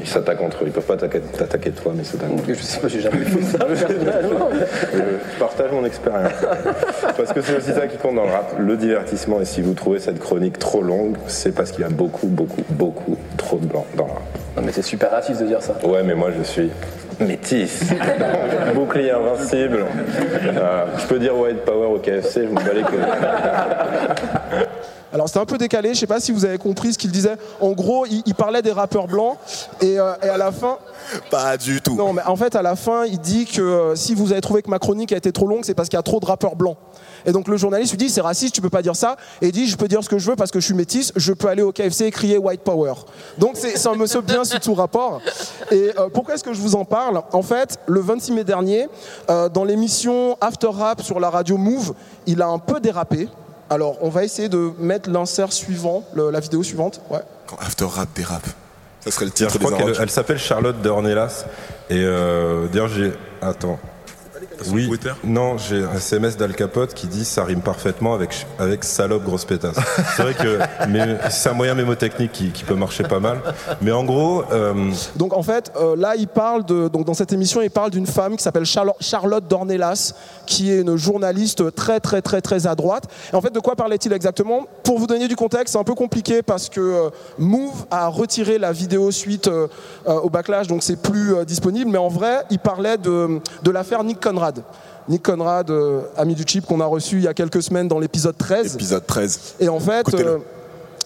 [0.00, 0.66] ils s'attaquent entre eux.
[0.66, 2.54] Ils peuvent pas t'attaquer toi, mais ils s'attaquent entre eux.
[2.54, 3.58] Je sais pas, j'ai jamais fait ça.
[4.92, 6.32] Je je partage mon expérience.
[7.16, 9.40] Parce que c'est aussi ça qui compte dans le rap, le divertissement.
[9.40, 12.62] Et si vous trouvez cette chronique trop longue, c'est parce qu'il y a beaucoup, beaucoup,
[12.70, 14.45] beaucoup trop de blanc dans le rap.
[14.56, 15.74] Non, mais c'est super raciste de dire ça.
[15.84, 16.70] Ouais, mais moi je suis
[17.20, 17.80] métis.
[18.74, 19.84] Bouclier invincible.
[20.44, 22.98] Euh, je peux dire white power au KFC, je m'en bats les couilles.
[25.12, 27.36] Alors c'était un peu décalé, je sais pas si vous avez compris ce qu'il disait.
[27.60, 29.36] En gros, il, il parlait des rappeurs blancs
[29.80, 30.78] et, euh, et à la fin,
[31.30, 31.94] Pas du tout.
[31.96, 34.62] non mais en fait à la fin, il dit que euh, si vous avez trouvé
[34.62, 36.56] que ma chronique a été trop longue, c'est parce qu'il y a trop de rappeurs
[36.56, 36.76] blancs.
[37.26, 39.16] Et donc le journaliste lui dit c'est raciste, tu peux pas dire ça.
[39.42, 41.12] Et il dit je peux dire ce que je veux parce que je suis métisse,
[41.16, 42.94] je peux aller au KFC et crier white power.
[43.38, 45.20] Donc c'est un monsieur bien sous tout rapport.
[45.70, 47.20] Et euh, pourquoi est-ce que je vous en parle?
[47.32, 48.88] En fait, le 26 mai dernier,
[49.28, 51.94] euh, dans l'émission After Rap sur la radio Move,
[52.26, 53.28] il a un peu dérapé.
[53.68, 57.00] Alors on va essayer de mettre l'insert suivant, le- la vidéo suivante.
[57.10, 57.18] Ouais.
[57.48, 58.46] Quand After Rap dérape.
[59.04, 61.44] Ça serait le Je titre crois des qu'elle s'appelle Charlotte de Ornelas.
[61.90, 63.12] Et euh, d'ailleurs, j'ai.
[63.40, 63.78] Attends.
[64.70, 68.84] Oui, Twitter non, j'ai un SMS d'Al Capote qui dit ça rime parfaitement avec, avec
[68.84, 69.76] salope grosse pétasse.
[70.16, 70.58] C'est vrai que
[71.30, 73.40] c'est un moyen mémotechnique qui, qui peut marcher pas mal.
[73.82, 77.32] Mais en gros, euh, Donc en fait, euh, là, il parle de, donc dans cette
[77.32, 80.14] émission, il parle d'une femme qui s'appelle Charlo- Charlotte Dornelas,
[80.46, 83.04] qui est une journaliste très très très très à droite.
[83.32, 84.66] Et en fait, de quoi parlait-il exactement?
[84.84, 88.58] Pour vous donner du contexte, c'est un peu compliqué parce que euh, Move a retiré
[88.58, 89.66] la vidéo suite euh,
[90.08, 91.90] euh, au backlash, donc c'est plus euh, disponible.
[91.90, 94.45] Mais en vrai, il parlait de, de l'affaire Nick Conrad.
[95.08, 97.98] Nick Conrad, euh, ami du chip qu'on a reçu il y a quelques semaines dans
[97.98, 98.74] l'épisode 13.
[98.74, 99.54] Épisode 13.
[99.60, 100.38] Et en fait, euh,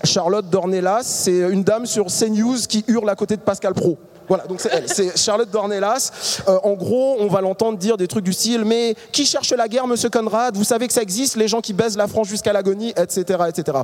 [0.04, 3.98] Charlotte Dornelas, c'est une dame sur CNews qui hurle à côté de Pascal Pro.
[4.30, 6.12] Voilà, donc c'est elle, c'est Charlotte Dornelas.
[6.48, 9.66] Euh, en gros, on va l'entendre dire des trucs du style Mais qui cherche la
[9.66, 10.56] guerre, monsieur Conrad?
[10.56, 13.40] Vous savez que ça existe, les gens qui baisent la France jusqu'à l'agonie, etc.
[13.48, 13.78] etc.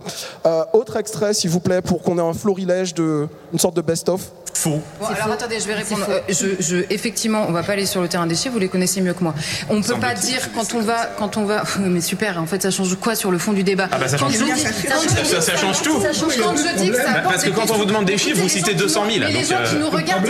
[0.46, 3.26] Euh, autre extrait, s'il vous plaît, pour qu'on ait un florilège de.
[3.52, 4.20] une sorte de best-of.
[4.64, 6.06] Bon, alors attendez, je vais répondre.
[6.08, 8.68] Euh, je, je- effectivement, on va pas aller sur le terrain des chiffres, vous les
[8.68, 9.34] connaissez mieux que moi.
[9.68, 11.62] On peut pas dire quand on va, quand on va.
[11.80, 13.88] mais super, en fait, ça change quoi sur le fond du débat?
[13.92, 14.46] Ah bah ça change tout.
[14.46, 16.00] Ça, quand je dis- ça- ça change tout.
[16.00, 18.06] Ça change quand je dis que ça Bah, apporte parce que quand on vous demande
[18.06, 19.90] des chiffres, vous citez les gens 200 000, qui nous- Mais les gens qui nous
[19.90, 20.26] regardent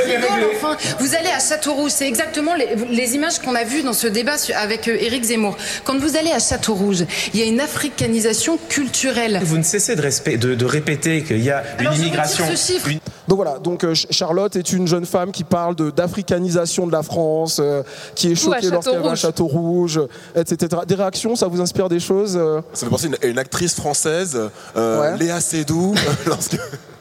[0.56, 0.76] enfin.
[1.00, 4.34] Vous allez à Châteauroux, c'est exactement les, les images qu'on a vues dans ce débat
[4.56, 5.56] avec euh, Éric Zemmour.
[5.84, 9.40] Quand vous allez à Château-Rouge, il y a une africanisation culturelle.
[9.42, 12.44] Vous ne cessez de, respect- de, de répéter qu'il y a une Alors, immigration.
[12.54, 12.88] ce chiffre.
[12.88, 16.92] une- Donc voilà, donc euh, Ch- Charlotte est une jeune femme qui parle d'africanisation de,
[16.92, 17.82] la France, euh,
[18.14, 20.00] qui est choquée lorsqu'elle va à Château-Rouge.
[20.36, 20.76] Etc.
[20.86, 23.38] Des réactions, ça vous inspire des choses euh Ça me fait penser à une, une
[23.38, 24.38] actrice française,
[24.76, 25.18] euh, Ouais.
[25.18, 25.94] Léa Seydoux.
[26.26, 26.56] lorsque...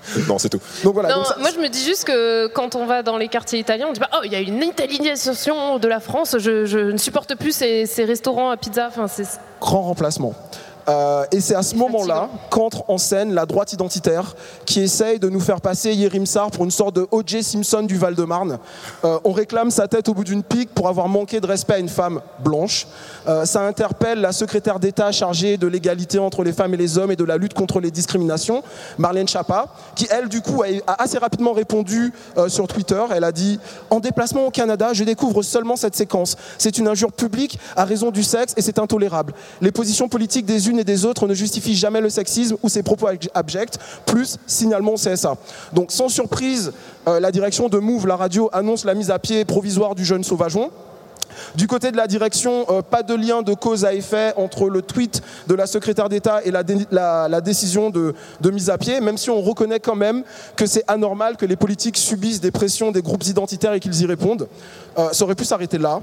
[0.27, 0.59] Non, c'est tout.
[0.83, 1.09] Donc voilà.
[1.09, 3.59] Non, donc ça- moi je me dis juste que quand on va dans les quartiers
[3.59, 6.79] italiens, on dit pas oh il y a une italianisation de la France, je, je
[6.79, 8.87] ne supporte plus ces, ces restaurants à pizza.
[8.87, 9.25] Enfin, c'est
[9.59, 10.33] grand remplacement.
[10.87, 15.29] Euh, et c'est à ce moment-là qu'entre en scène la droite identitaire qui essaye de
[15.29, 17.43] nous faire passer Yerim Sarr pour une sorte de O.J.
[17.43, 18.59] Simpson du Val-de-Marne.
[19.03, 21.79] Euh, on réclame sa tête au bout d'une pique pour avoir manqué de respect à
[21.79, 22.87] une femme blanche.
[23.27, 27.11] Euh, ça interpelle la secrétaire d'État chargée de l'égalité entre les femmes et les hommes
[27.11, 28.63] et de la lutte contre les discriminations,
[28.97, 32.13] Marlène Schiappa, qui elle du coup a, assez rapidement répondu
[32.47, 33.01] sur Twitter.
[33.11, 36.35] Elle a dit En déplacement au Canada, je découvre seulement cette séquence.
[36.57, 39.33] C'est une injure publique à raison du sexe et c'est intolérable.
[39.61, 42.83] Les positions politiques des unes et des autres ne justifient jamais le sexisme ou ses
[42.83, 43.77] propos abj- abjects.
[44.05, 45.35] Plus signalement au CSA.
[45.73, 46.71] Donc sans surprise,
[47.07, 50.23] euh, la direction de Move, la radio, annonce la mise à pied provisoire du jeune
[50.23, 50.71] sauvageon.
[51.55, 54.81] Du côté de la direction, euh, pas de lien de cause à effet entre le
[54.81, 58.77] tweet de la secrétaire d'État et la, dé- la- la décision de, de mise à
[58.77, 60.23] pied, même si on reconnaît quand même
[60.55, 64.05] que c'est anormal que les politiques subissent des pressions des groupes identitaires et qu'ils y
[64.05, 64.47] répondent.
[64.97, 65.99] Euh, ça aurait pu s'arrêter là,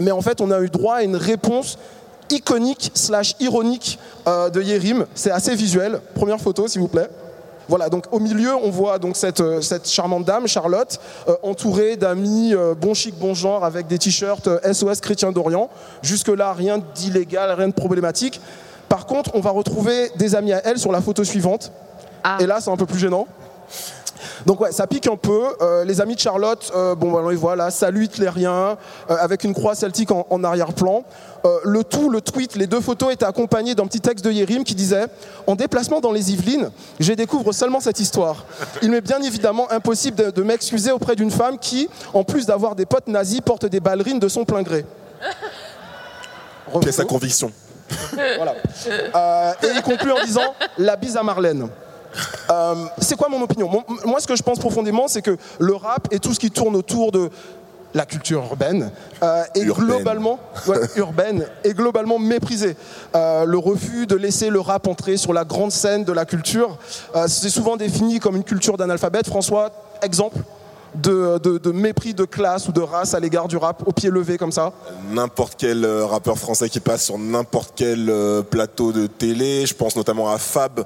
[0.00, 1.76] mais en fait on a eu droit à une réponse
[2.30, 5.06] iconique slash ironique euh, de Yerim.
[5.14, 6.00] C'est assez visuel.
[6.14, 7.08] Première photo, s'il vous plaît.
[7.70, 11.96] Voilà, donc au milieu, on voit donc cette, euh, cette charmante dame, Charlotte, euh, entourée
[11.96, 15.70] d'amis euh, bon chic, bon genre, avec des t-shirts euh, SOS Chrétien d'Orient.
[16.02, 18.40] Jusque-là, rien d'illégal, rien de problématique.
[18.88, 21.70] Par contre, on va retrouver des amis à elle sur la photo suivante.
[22.40, 23.28] Et là, c'est un peu plus gênant.
[24.46, 25.42] Donc ouais, ça pique un peu.
[25.60, 28.76] Euh, les amis de Charlotte, euh, bon, bah, on les voit là, salut hitlérien,
[29.10, 31.04] euh, avec une croix celtique en, en arrière-plan.
[31.44, 34.62] Euh, le tout, le tweet, les deux photos étaient accompagnés d'un petit texte de Yérim
[34.64, 35.06] qui disait
[35.46, 38.44] En déplacement dans les Yvelines, je découvre seulement cette histoire.
[38.82, 42.74] Il m'est bien évidemment impossible de, de m'excuser auprès d'une femme qui, en plus d'avoir
[42.74, 44.84] des potes nazis, porte des ballerines de son plein gré.
[46.80, 47.50] Quelle sa conviction
[48.12, 48.54] Voilà.
[49.14, 51.68] Euh, et il conclut en disant la bise à Marlène.
[52.50, 53.68] Euh, c'est quoi mon opinion?
[53.68, 56.50] Mon- Moi, ce que je pense profondément, c'est que le rap et tout ce qui
[56.50, 57.30] tourne autour de
[57.92, 58.92] la culture urbaine
[59.22, 59.86] euh, est Urbaine.
[59.86, 62.76] globalement ouais, urbaine est globalement méprisé.
[63.16, 66.78] Euh, le refus de laisser le rap entrer sur la grande scène de la culture,
[67.26, 69.26] c'est souvent défini comme une culture d'analphabète.
[69.26, 69.70] François,
[70.02, 70.38] exemple?
[70.94, 74.10] De, de- de mépris de classe ou de race à l'égard du rap au pied
[74.10, 74.72] levé comme ça.
[75.10, 79.74] N'importe quel euh, rappeur français qui passe sur n'importe quel euh, plateau de télé, je
[79.74, 80.84] pense notamment à Fab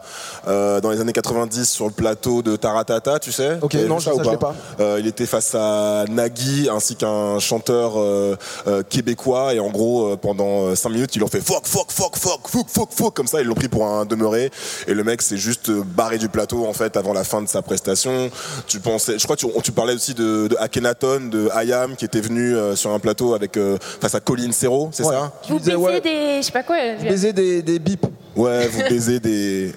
[0.49, 4.13] euh, dans les années 90 sur le plateau de Taratata, tu sais Ok, non, ça,
[4.23, 4.55] je l'ai pas.
[4.81, 8.37] Euh, il était face à Nagui ainsi qu'un chanteur euh,
[8.89, 12.67] québécois et en gros pendant 5 minutes ils ont fait fuck fuck fuck fuck fuck
[12.69, 14.51] fuck fuck comme ça ils l'ont pris pour un demeuré
[14.87, 17.63] et le mec s'est juste barré du plateau en fait avant la fin de sa
[17.63, 18.31] prestation.
[18.67, 22.05] Tu pensais, je crois que tu, tu parlais aussi de, de Akhenaton, de Ayam qui
[22.05, 25.15] était venu euh, sur un plateau avec euh, face à Colin Serrault, c'est Ouais.
[25.15, 25.33] ça?
[25.43, 26.37] Qui Vous baisez ouais, des.
[26.39, 26.77] Je sais pas quoi.
[27.03, 28.07] baiser des, des bips.
[28.37, 29.73] Ouais, vous baisez des.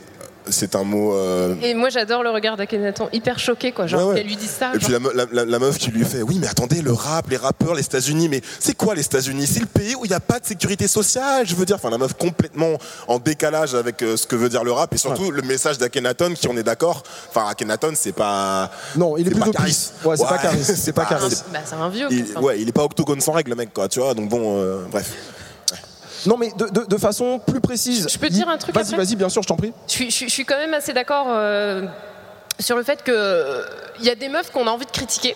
[0.49, 1.13] C'est un mot.
[1.13, 4.15] euh, Et moi j'adore le regard d'Akhenaton, hyper choqué quoi, genre Ouais, ouais.
[4.19, 4.69] qu'elle lui dit ça.
[4.75, 6.81] Et genre- puis la, me- la- la- la meuf qui lui fait Oui, mais attendez,
[6.81, 9.47] le rap, les rappeurs, les États-Unis, mais c'est quoi les États-Unis?
[9.47, 11.75] C'est le pays où il n'y a pas de sécurité sociale, je veux dire.
[11.75, 14.97] Enfin, la meuf complètement en décalage avec euh, ce que veut dire le rap et
[14.97, 17.03] surtout le message d'Akhenaton, qui on est d'accord.
[17.29, 18.71] Enfin, Akhenaton, c'est pas.
[18.95, 19.69] Non, il est pas plutôt Caris.
[19.69, 19.93] pisse.
[20.03, 21.35] Ouais, c'est pas Caris, c'est pas Caris.
[21.51, 22.07] Bah, c'est un vieux.
[22.11, 24.13] Il, ouais, il est pas octogone sans règle, le mec, quoi, tu vois.
[24.13, 25.11] Donc bon, euh, bref.
[26.25, 28.07] Non, mais de, de- de façon plus précise.
[28.09, 29.73] Je peux te dire un truc Vas-y, vas-y, bien sûr, je t'en prie.
[29.87, 31.83] Je suis, je je suis quand même assez d'accord euh,
[32.59, 33.63] sur le fait que
[33.99, 35.35] il y a des meufs qu'on a envie de critiquer.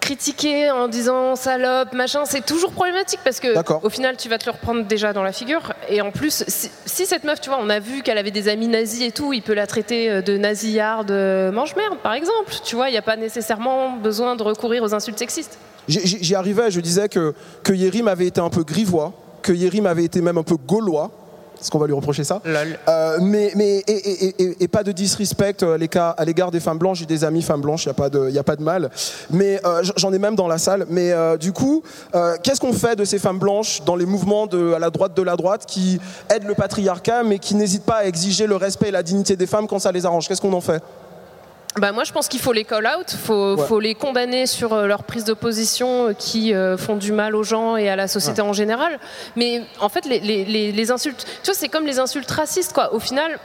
[0.00, 3.48] Critiquer en disant salope, machin, c'est toujours problématique parce que
[3.84, 5.72] au final tu vas te le reprendre déjà dans la figure.
[5.88, 8.48] Et en plus, si, si cette meuf, tu vois, on a vu qu'elle avait des
[8.48, 12.52] amis nazis et tout, il peut la traiter euh, de nasillarde, euh, mange-merde par exemple.
[12.64, 15.58] Tu vois, il n'y a pas nécessairement besoin de recourir aux insultes sexistes.
[15.88, 20.04] J'y- arrivais, je disais que, que Yérim avait été un peu grivois, que Yérim avait
[20.04, 21.10] été même un peu gaulois.
[21.60, 22.40] Est-ce qu'on va lui reprocher ça
[22.88, 26.78] Euh, mais, mais et, et- et- et pas de disrespect euh, à l'égard- des femmes
[26.78, 27.00] blanches.
[27.00, 28.90] J'ai des amis femmes blanches, il n'y a, pas de- y a pas de mal.
[29.30, 30.86] Mais euh, j'en ai même dans la salle.
[30.88, 31.82] Mais euh, du coup,
[32.44, 35.22] qu'est-ce qu'on fait de ces femmes blanches dans les mouvements de, à la droite de
[35.22, 35.98] la droite qui
[36.32, 39.46] aident le patriarcat, mais qui n'hésitent pas à exiger le respect et la dignité des
[39.48, 40.28] femmes quand ça les arrange?
[40.28, 40.80] Qu'est-ce qu'on en fait?
[41.80, 43.66] Bah moi je pense qu'il faut les call out, faut, Ouais.
[43.66, 47.34] faut les condamner sur euh, leur prise de position euh, qui euh, font du mal
[47.36, 48.98] aux gens et à la société en général.
[49.36, 52.72] Mais en fait les, les- les- les insultes, tu vois c'est comme les insultes racistes
[52.72, 52.92] quoi.
[52.94, 53.38] Au final,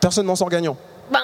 [0.00, 0.76] Personne n'en sort gagnant.
[1.10, 1.20] ben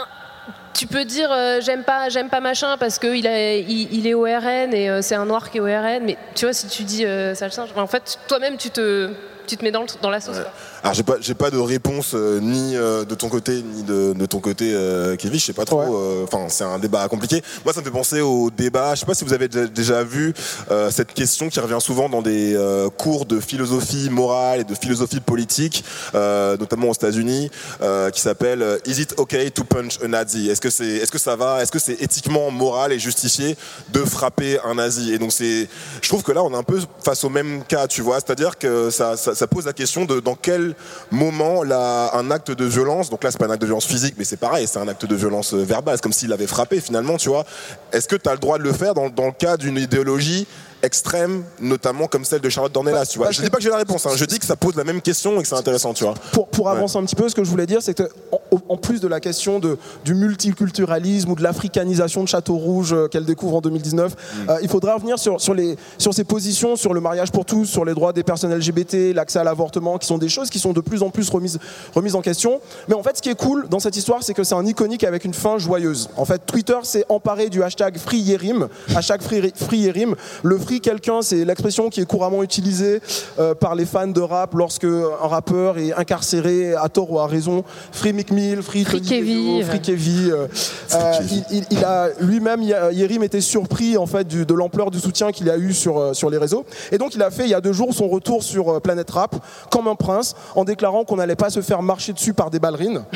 [0.74, 4.22] tu peux dire euh, j'aime pas j'aime pas machin parce qu'il il, il est au
[4.22, 6.04] RN et euh, c'est un noir qui est au RN.
[6.04, 9.10] Mais tu vois si tu dis euh, sale singe, en fait toi-même tu te
[9.48, 10.36] tu te mets dans, le- dans la sauce.
[10.38, 10.52] quoi.
[10.82, 14.12] Alors j'ai pas j'ai pas de réponse euh, ni euh, de ton côté ni de,
[14.12, 15.80] de ton côté euh, Kevin, je sais pas trop.
[15.80, 17.42] euh, Enfin c'est un débat compliqué.
[17.64, 18.94] Moi ça me fait penser au débat.
[18.94, 20.32] Je sais pas si vous avez déjà, déjà vu
[20.70, 24.74] euh, cette question qui revient souvent dans des euh, cours de philosophie morale et de
[24.74, 27.50] philosophie politique, euh, notamment aux États-Unis,
[27.82, 30.48] euh, qui s'appelle Is it okay to punch a Nazi?
[30.48, 31.60] Est-ce que c'est est-ce que ça va?
[31.60, 33.56] Est-ce que c'est éthiquement moral et justifié
[33.92, 35.12] de frapper un nazi?
[35.12, 35.68] Et donc c'est
[36.00, 38.58] je trouve que là on est un peu face au même cas, tu vois, c'est-à-dire
[38.58, 40.67] que ça, ça, ça pose la question de dans quel
[41.10, 44.24] moment un acte de violence, donc là c'est pas un acte de violence physique, mais
[44.24, 47.16] c'est pareil, c'est un acte de violence euh, verbale, c'est comme s'il avait frappé finalement,
[47.16, 47.44] tu vois.
[47.92, 50.46] Est-ce que tu as le droit de le faire dans le cas d'une idéologie
[50.82, 53.26] extrême, notamment comme celle de Charlotte Dornelas, tu vois.
[53.28, 54.84] bah, je dis pas que j'ai la réponse, hein, je dis que ça pose la
[54.84, 56.14] même question et que c'est intéressant, tu vois.
[56.32, 58.04] Pour, pour avancer un petit peu, ce que je voulais dire, c'est que
[58.50, 62.92] en, en plus de la question de, du multiculturalisme ou de l'africanisation de Château Rouge
[62.92, 64.50] euh, qu'elle découvre en 2019, Mm.
[64.50, 67.64] euh, il faudrait revenir sur, sur, les, sur ses positions, sur le mariage pour tous,
[67.66, 70.72] sur les droits des personnes LGBT, l'accès à l'avortement, qui sont des choses qui sont
[70.72, 71.58] de plus en plus remises,
[71.94, 72.60] remises en question.
[72.88, 75.04] Mais en fait, ce qui est cool dans cette histoire, c'est que c'est un iconique
[75.04, 76.08] avec une fin joyeuse.
[76.16, 80.14] En fait, Twitter s'est emparé du hashtag FreeYerim, hashtag Free- FreeYerim.
[80.42, 83.00] Le free quelqu'un, c'est l'expression qui est couramment utilisée
[83.38, 87.26] euh, par les fans de rap lorsque un rappeur est incarcéré à tort ou à
[87.26, 87.64] raison.
[87.90, 90.30] Free Mick Mill, Free Free Tony Free Kevin.
[90.30, 90.46] euh,
[90.94, 94.90] euh, il, il- il a lui-même, Ye- Yerim était surpris en fait du- de l'ampleur
[94.90, 96.66] du soutien qu'il a eu sur, sur les réseaux.
[96.92, 99.36] Et donc il a fait il y a deux jours son retour sur Planète Rap
[99.70, 103.04] comme un prince en déclarant qu'on n'allait pas se faire marcher dessus par des ballerines.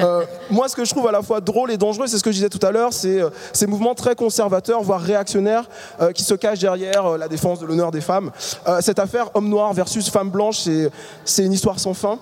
[0.00, 2.30] Euh, moi, ce que je trouve à la fois drôle et dangereux, c'est ce que
[2.30, 3.20] je disais tout à l'heure, c'est
[3.52, 5.68] ces mouvements très conservateurs, voire réactionnaires,
[6.00, 8.30] euh, qui se cachent derrière euh, la défense de l'honneur des femmes.
[8.66, 10.90] Euh, cette affaire homme noir versus femme blanche, c'est
[11.24, 12.18] c'est une histoire sans fin.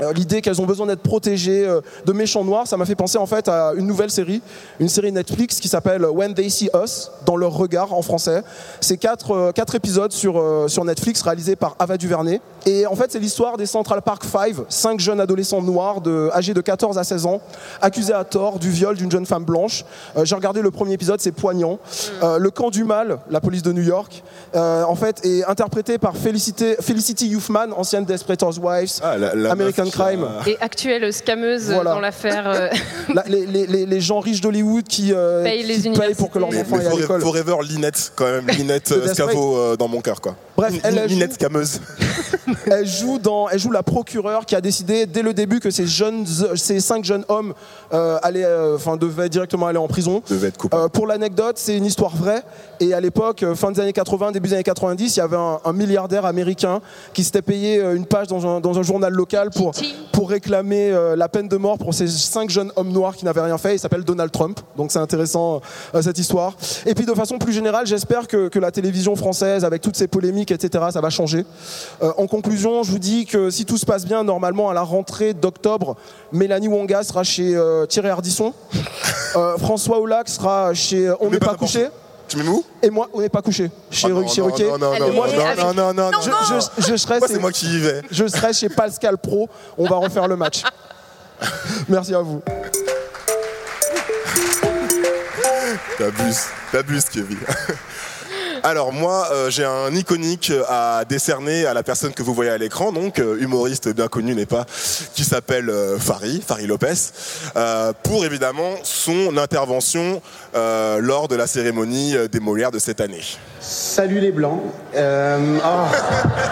[0.00, 3.18] Euh, L'idée qu'elles ont besoin d'être protégées euh, de méchants noirs, ça m'a fait penser
[3.18, 4.42] en fait à une nouvelle série,
[4.80, 8.42] une série Netflix qui s'appelle When They See Us, dans leur regard en français.
[8.80, 12.40] C'est quatre, euh, quatre épisodes sur, sur Netflix réalisés par Ava DuVernay.
[12.66, 16.52] Et en fait, c'est l'histoire des Central Park 5, cinq jeunes adolescents noirs de, âgés
[16.52, 17.40] de 14 à 16 ans,
[17.80, 19.84] accusés à tort du viol d'une jeune femme blanche.
[20.16, 21.78] Euh, J'ai regardé le premier épisode, c'est poignant.
[22.22, 24.22] Euh, le camp du mal, la police de New York,
[24.54, 29.52] euh, en fait, est interprété par Felicity, Felicity Youthman, ancienne Desperate Wives, Ah, la- la
[29.52, 30.28] American qui a- Crime.
[30.46, 31.92] Et actuelle scameuse Voilà.
[31.92, 32.44] dans l'affaire.
[32.48, 32.68] euh,
[33.28, 36.38] les, les- les- les gens riches d'Hollywood qui, euh, Payent les qui payent pour que
[36.38, 37.20] leurs enfants à forever, l'école.
[37.20, 39.12] forever Linette, quand même, Linette euh.
[39.12, 40.36] Scavo euh, dans mon cœur, quoi.
[40.56, 41.80] Bref, elle, elle Linette joue- scameuse.
[42.70, 45.86] elle joue dans, elle joue la procureure qui a décidé dès le début que ces
[45.86, 47.54] jeunes, ces cinq jeunes hommes
[47.92, 50.22] euh, allaient, euh, enfin, devaient directement aller en prison.
[50.30, 50.66] Devait être.
[50.74, 52.42] Euh, pour l'anecdote, c'est une histoire vraie.
[52.80, 55.36] Et à l'époque, euh, fin des années 80, début des années 90, il y avait
[55.36, 56.80] un, un milliardaire américain
[57.14, 59.72] qui s'était payé euh, une page dans un, dans un journal local pour,
[60.12, 63.42] pour réclamer euh, la peine de mort pour ces cinq jeunes hommes noirs qui n'avaient
[63.42, 63.74] rien fait.
[63.74, 64.58] Il s'appelle Donald Trump.
[64.76, 65.60] Donc c'est intéressant
[65.94, 66.56] euh, cette histoire.
[66.86, 70.08] Et puis de façon plus générale, j'espère que, que la télévision française, avec toutes ces
[70.08, 71.44] polémiques, etc., ça va changer.
[72.02, 74.82] Euh, en conclusion, je vous dis que si tout se passe bien, normalement à la
[74.82, 75.96] rentrée d'octobre,
[76.32, 77.54] Mélanie Wonga sera chez
[77.88, 78.54] Thierry Ardisson.
[79.58, 81.88] François Oulac sera chez On n'est pas, couché.
[82.28, 82.64] Tu mets où?
[82.82, 83.70] Et moi, on n'est pas couché.
[83.90, 84.64] Chez, Ah non, chez non, Ruquier.
[84.66, 86.20] non, non, non, non, je- non, non, non, non.
[86.20, 88.02] je, je- je serai, Moi, c'est moi qui y vais.
[88.10, 89.48] je serai chez Pascal Pro.
[89.78, 90.62] On va refaire le match.
[91.88, 92.42] Merci à vous.
[95.98, 96.40] T'abuses,
[96.72, 97.38] t'abuses, Kevin.
[98.66, 102.58] Alors moi, euh, j'ai un iconique à décerner à la personne que vous voyez à
[102.58, 104.64] l'écran, donc euh, humoriste bien connu n'est pas,
[105.14, 106.94] qui s'appelle euh, Fari, Fari Lopez,
[107.54, 110.20] euh, pour évidemment son intervention
[110.56, 113.22] euh, lors de la cérémonie euh, des Molières de cette année.
[113.60, 114.60] Salut les blancs.
[114.96, 115.86] Euh, ah.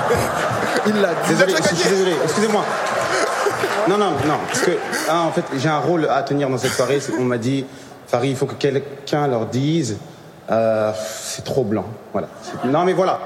[0.87, 1.15] Il l'a.
[1.29, 1.53] Désolé,
[2.23, 2.65] excusez-moi.
[3.89, 4.71] Non, non, non, parce que
[5.09, 7.01] ah, en fait, j'ai un rôle à tenir dans cette soirée.
[7.01, 7.67] C'est- On m'a dit,
[8.07, 9.97] Farid, il faut que quelqu'un leur dise,
[10.51, 11.87] euh, c'est trop blanc.
[12.13, 12.29] Voilà.
[12.65, 13.21] Non, mais voilà.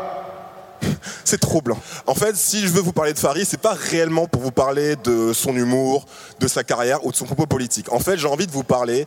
[1.25, 1.79] C'est trop blanc.
[2.07, 4.97] En fait, si je veux vous parler de Farid, c'est pas réellement pour vous parler
[4.97, 6.07] de son humour,
[6.39, 7.93] de sa carrière ou de son propos politique.
[7.93, 9.07] En fait, j'ai envie de vous parler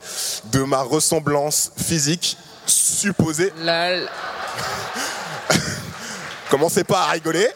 [0.51, 3.53] de ma ressemblance physique supposée.
[3.57, 4.07] Lol.
[6.51, 7.47] Commencez pas à rigoler.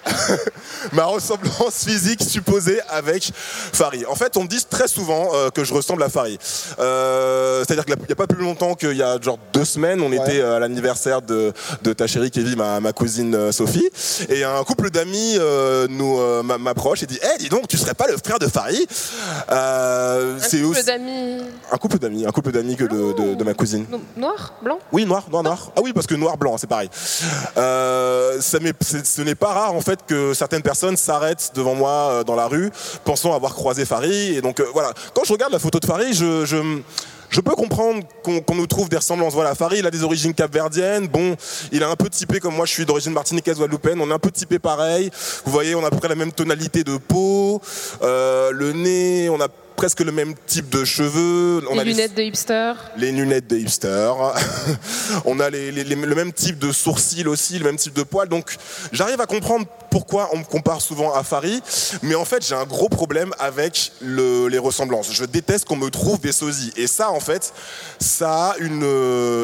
[0.94, 4.06] Ma ressemblance physique supposée avec Farid.
[4.08, 6.40] En fait, on me dit très souvent euh, que je ressemble à Farid.
[6.80, 10.14] Euh, C'est-à-dire qu'il n'y a pas plus longtemps qu'il y a genre deux semaines, on
[10.14, 11.52] était euh, à l'anniversaire de,
[11.84, 13.90] de ta chérie Kevin, ma, ma cousine Sophie,
[14.30, 17.78] et un couple d'amis euh, nous euh, m'a- m'approche et dit "Eh, dis donc, tu
[17.78, 18.88] serais pas le frère de Farid?
[19.52, 23.34] Euh, Un C'est couple aussi- d'amis un couple d'amis, un couple d'amis que de, de-
[23.36, 23.86] de ma cousine.
[23.90, 24.80] no- noirs, blancs.
[24.94, 25.72] Oui, noir, noir, noir.
[25.76, 26.90] Ah oui, parce que noir, blanc, c'est pareil.
[27.58, 31.90] Euh, ça m'est- ce n'est pas rare en fait que certaines personnes s'arrêtent devant moi
[31.90, 32.72] euh, dans la rue,
[33.04, 34.38] pensant avoir croisé Farid.
[34.38, 38.56] Et donc euh, voilà, quand je regarde la photo de Farid, je, peux comprendre qu'on
[38.56, 39.34] nous trouve des ressemblances.
[39.34, 41.08] Voilà, Farid, a des origines capverdiennes.
[41.08, 41.36] Bon,
[41.72, 44.00] il est un peu typé comme moi, je suis d'origine martiniquaise guadeloupéenne.
[44.00, 45.10] On est un peu typé pareil.
[45.46, 47.62] Vous voyez, on a à peu près la même tonalité de peau,
[48.02, 51.62] euh, le nez, on a presque le même type de cheveux.
[51.70, 52.74] On Les a les- lunettes de hipster.
[52.98, 54.16] les lunettes des hipsters.
[55.26, 58.04] on a les- les- les- le même type de sourcils aussi, le même type de
[58.04, 58.30] poils.
[58.30, 58.56] Donc
[58.92, 61.62] j'arrive à comprendre pourquoi on me compare souvent à Farid,
[62.02, 65.12] mais en fait j'ai un gros problème avec le- les ressemblances.
[65.12, 66.74] Je déteste qu'on me trouve des sosies.
[66.76, 67.54] Et ça en fait,
[68.00, 68.84] ça a une,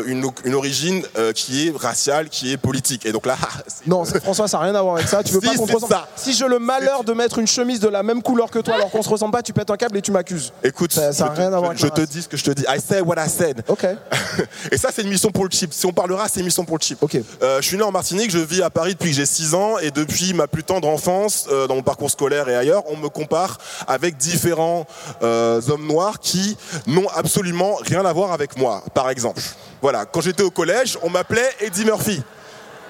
[0.08, 3.06] une, une origine euh, qui est raciale, qui est politique.
[3.06, 3.38] Et donc là,
[3.86, 5.24] Non, c'est- François, ça n'a rien à voir avec ça.
[5.24, 5.94] Tu veux Si, pas qu'on te ressemble.
[5.94, 6.08] ça.
[6.16, 8.90] Si j'ai le malheur de mettre une chemise de la même couleur que toi alors
[8.92, 10.54] qu'on se ressemble pas, tu pètes un câble et tu m'accuses.
[10.64, 12.44] Écoute, ça je n'a te- rien à voir je- je te dis ce que je
[12.44, 12.64] te dis.
[12.70, 13.64] I say what I said.
[13.68, 13.86] Ok.
[14.72, 15.74] Et ça, c'est une mission pour le chip.
[15.74, 17.02] Si on parlera, c'est une mission pour le chip.
[17.02, 17.18] Ok.
[17.42, 19.78] Euh, je suis né en Martinique, je vis à Paris depuis que j'ai 6 ans
[19.80, 23.10] et depuis ma plus tendre enfance, euh, dans mon parcours scolaire et ailleurs, on me
[23.10, 24.86] compare avec différents
[25.24, 28.84] euh, hommes noirs qui n'ont absolument rien à voir avec moi.
[28.94, 29.42] Par exemple,
[29.82, 32.22] voilà, quand j'étais au collège, on m'appelait Eddie Murphy.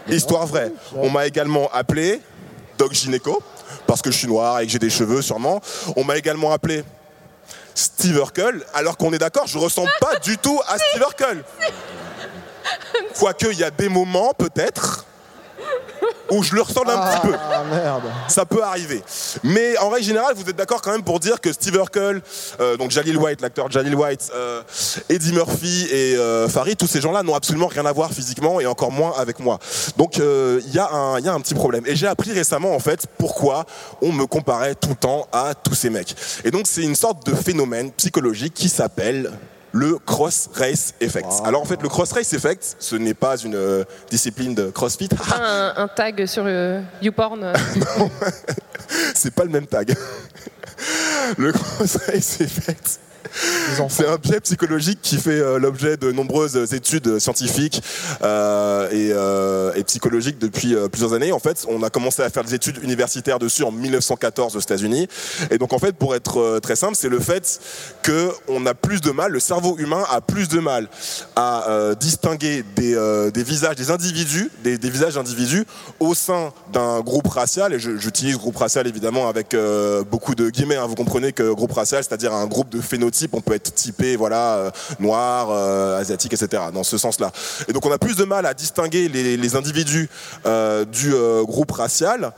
[0.09, 0.71] Histoire vraie.
[0.95, 2.19] On m'a également appelé
[2.77, 3.41] Doc Gineco
[3.85, 5.61] parce que je suis noir et que j'ai des cheveux sûrement.
[5.95, 6.83] On m'a également appelé
[7.75, 11.43] Steve Urkel, alors qu'on est d'accord, je ressemble pas du tout à Steve Urkel.
[13.17, 14.90] Quoique, il y a des moments, peut-être,
[16.31, 17.35] où je le ressemble un petit peu.
[17.35, 18.03] Ah merde.
[18.27, 19.03] Ça peut arriver.
[19.43, 22.21] Mais en règle générale, vous êtes d'accord quand même pour dire que Steve Urkel,
[22.59, 24.61] euh, donc Jalil White, l'acteur Jalil White, euh,
[25.09, 28.65] Eddie Murphy et euh, Farid, tous ces gens-là n'ont absolument rien à voir physiquement et
[28.65, 29.59] encore moins avec moi.
[29.97, 31.83] Donc euh, il y, y a un petit problème.
[31.85, 33.65] Et j'ai appris récemment en fait pourquoi
[34.01, 36.15] on me comparait tout le temps à tous ces mecs.
[36.43, 39.31] Et donc c'est une sorte de phénomène psychologique qui s'appelle
[39.73, 41.27] le cross race effect.
[41.45, 45.07] Alors en fait le cross race effect, ce n'est pas une euh, discipline de CrossFit.
[45.09, 47.43] Pas un, un tag sur euh, YouPorn.
[47.43, 47.53] euh.
[49.15, 49.95] c'est pas le même tag.
[51.37, 52.99] Le cross race effect.
[53.89, 57.81] C'est un biais psychologique qui fait euh, l'objet de nombreuses études scientifiques
[58.23, 61.31] euh, et, euh, psychologiques depuis euh, plusieurs années.
[61.31, 65.07] En fait, on a commencé à faire des études universitaires dessus en 1914 aux États-Unis.
[65.49, 67.59] Et donc, en fait, pour être euh, très simple, c'est le fait
[68.03, 70.87] que on a plus de mal, le cerveau humain a plus de mal
[71.35, 75.65] à euh, distinguer des, euh, visages, des individus, des, visages d'individus
[75.99, 77.73] au sein d'un groupe racial.
[77.73, 80.75] Et j'utilise groupe racial évidemment avec euh, beaucoup de guillemets.
[80.75, 80.87] hein.
[80.87, 84.55] Vous comprenez que groupe racial, c'est-à-dire un groupe de phénotypes, on peut être typé, voilà,
[84.55, 86.63] euh, noir, euh, asiatique, etc.
[86.73, 87.31] Dans ce sens-là.
[87.67, 90.09] Et donc on a plus de mal à distinguer les, individus
[90.45, 91.13] euh, du
[91.45, 92.31] groupe racial.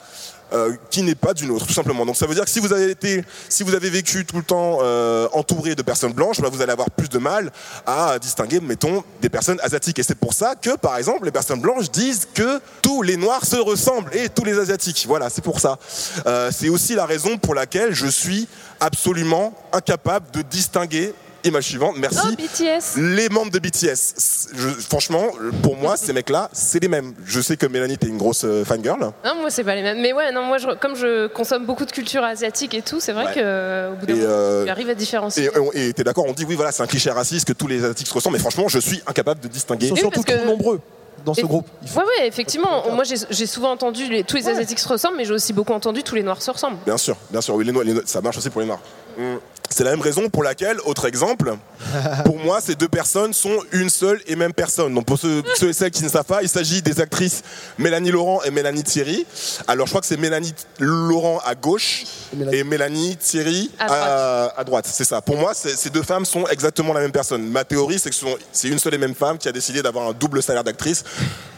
[0.54, 2.06] Euh, qui n'est pas d'une autre, tout simplement.
[2.06, 4.44] Donc ça veut dire que si vous avez été, si vous avez vécu tout le
[4.44, 7.52] temps euh, entouré de personnes blanches, bah, vous allez avoir plus de mal
[7.86, 10.00] à distinguer, mettons, des personnes asiatiques.
[10.00, 13.46] Et c'est pour ça que, par exemple, les personnes blanches disent que tous les noirs
[13.46, 15.06] se ressemblent et tous les asiatiques.
[15.08, 15.80] Voilà, c'est pour ça.
[16.28, 18.48] Euh, c'est aussi la raison pour laquelle je suis
[18.80, 21.14] absolument incapable de distinguer.
[21.46, 22.20] Image suivante, merci.
[22.24, 22.98] Oh, BTS.
[22.98, 24.50] Les membres de BTS.
[24.56, 25.28] Je- franchement,
[25.62, 27.14] pour moi, ces mecs-là, c'est les mêmes.
[27.26, 29.00] Je sais que Mélanie, t'es une grosse euh, fangirl.
[29.26, 30.00] Non, moi, c'est pas les mêmes.
[30.02, 33.12] Mais ouais, non, moi, je- comme je consomme beaucoup de culture asiatique et tout, c'est
[33.12, 33.34] vrai Ouais.
[33.34, 35.50] que euh, bout d'un moment, euh, tu arrives à différencier.
[35.74, 38.08] Et t'es d'accord, on dit oui, voilà, c'est un cliché raciste que tous les asiatiques
[38.08, 39.88] se ressemblent, mais franchement, je suis incapable de distinguer.
[39.88, 40.80] Ils sont surtout trop nombreux
[41.26, 41.68] dans ce Et- groupe.
[41.96, 42.90] Ouais, ouais, effectivement.
[42.92, 46.04] Moi, j'ai souvent entendu les- tous les asiatiques se ressemblent, mais j'ai aussi beaucoup entendu
[46.04, 46.78] tous les noirs se ressemblent.
[46.86, 48.80] Bien sûr, bien sûr, oui, les noirs- les noirs- ça marche aussi pour les noirs.
[49.18, 49.36] Mm.
[49.74, 51.56] C'est la même raison pour laquelle, autre exemple,
[52.26, 54.94] pour moi, ces deux personnes sont une seule et même personne.
[54.94, 57.42] Donc pour ceux, ceux et celles qui ne savent pas, il s'agit des actrices
[57.80, 59.26] Mélanie Laurent et Mélanie Thierry.
[59.68, 62.04] Alors je crois que c'est Mélanie Laurent à gauche
[62.52, 64.88] et Mélanie Thierry À à, à droite.
[64.88, 65.22] C'est ça.
[65.22, 67.44] Pour moi, ces deux femmes sont exactement la même personne.
[67.50, 68.16] Ma théorie, c'est que
[68.52, 71.04] c'est une seule et même femme qui a décidé d'avoir un double salaire d'actrice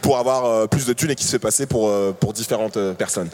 [0.00, 2.76] pour avoir euh, plus de thunes et qui se fait passer pour, euh, pour différentes
[2.76, 3.28] euh, personnes.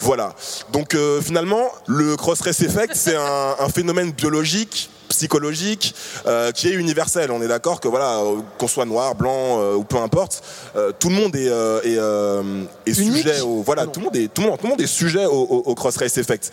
[0.00, 0.34] Voilà.
[0.72, 5.94] Donc euh, finalement, le cross-race effect, c'est un, un phénomène biologique psychologique
[6.26, 7.30] euh, qui est universel.
[7.30, 10.42] On est d'accord que voilà, euh, qu'on soit noir, blanc euh, ou peu importe,
[10.74, 14.42] euh, tout le monde est, est, est sujet au voilà, tout le monde est tout
[14.42, 16.50] le monde, tout le monde est sujet au, au- au cross-race effect.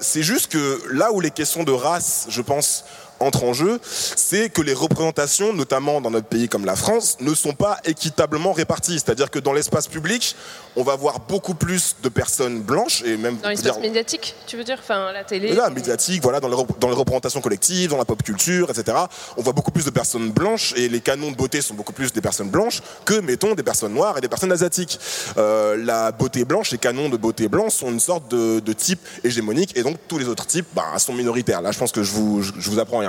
[0.00, 2.84] C'est juste que là où les questions de race, je pense
[3.20, 7.34] entrent en jeu, c'est que les représentations, notamment dans notre pays comme la France, ne
[7.34, 8.94] sont pas équitablement réparties.
[8.94, 10.36] C'est-à-dire que dans l'espace public,
[10.76, 14.56] on va voir beaucoup plus de personnes blanches et même Dans l'espace dire- médiatique, tu
[14.56, 15.52] veux dire Enfin, la télé.
[15.54, 18.96] Là, médiatique, voilà, dans les, rep- dans les représentations collectives, dans la pop culture, etc.
[19.36, 22.12] On voit beaucoup plus de personnes blanches et les canons de beauté sont beaucoup plus
[22.12, 24.98] des personnes blanches que, mettons, des personnes noires et des personnes asiatiques.
[25.38, 29.00] Euh, la beauté blanche, les canons de beauté blanc sont une sorte de, de type
[29.24, 31.62] hégémonique et donc tous les autres types bah, sont minoritaires.
[31.62, 33.00] Là, je pense que je vous, je, je vous apprends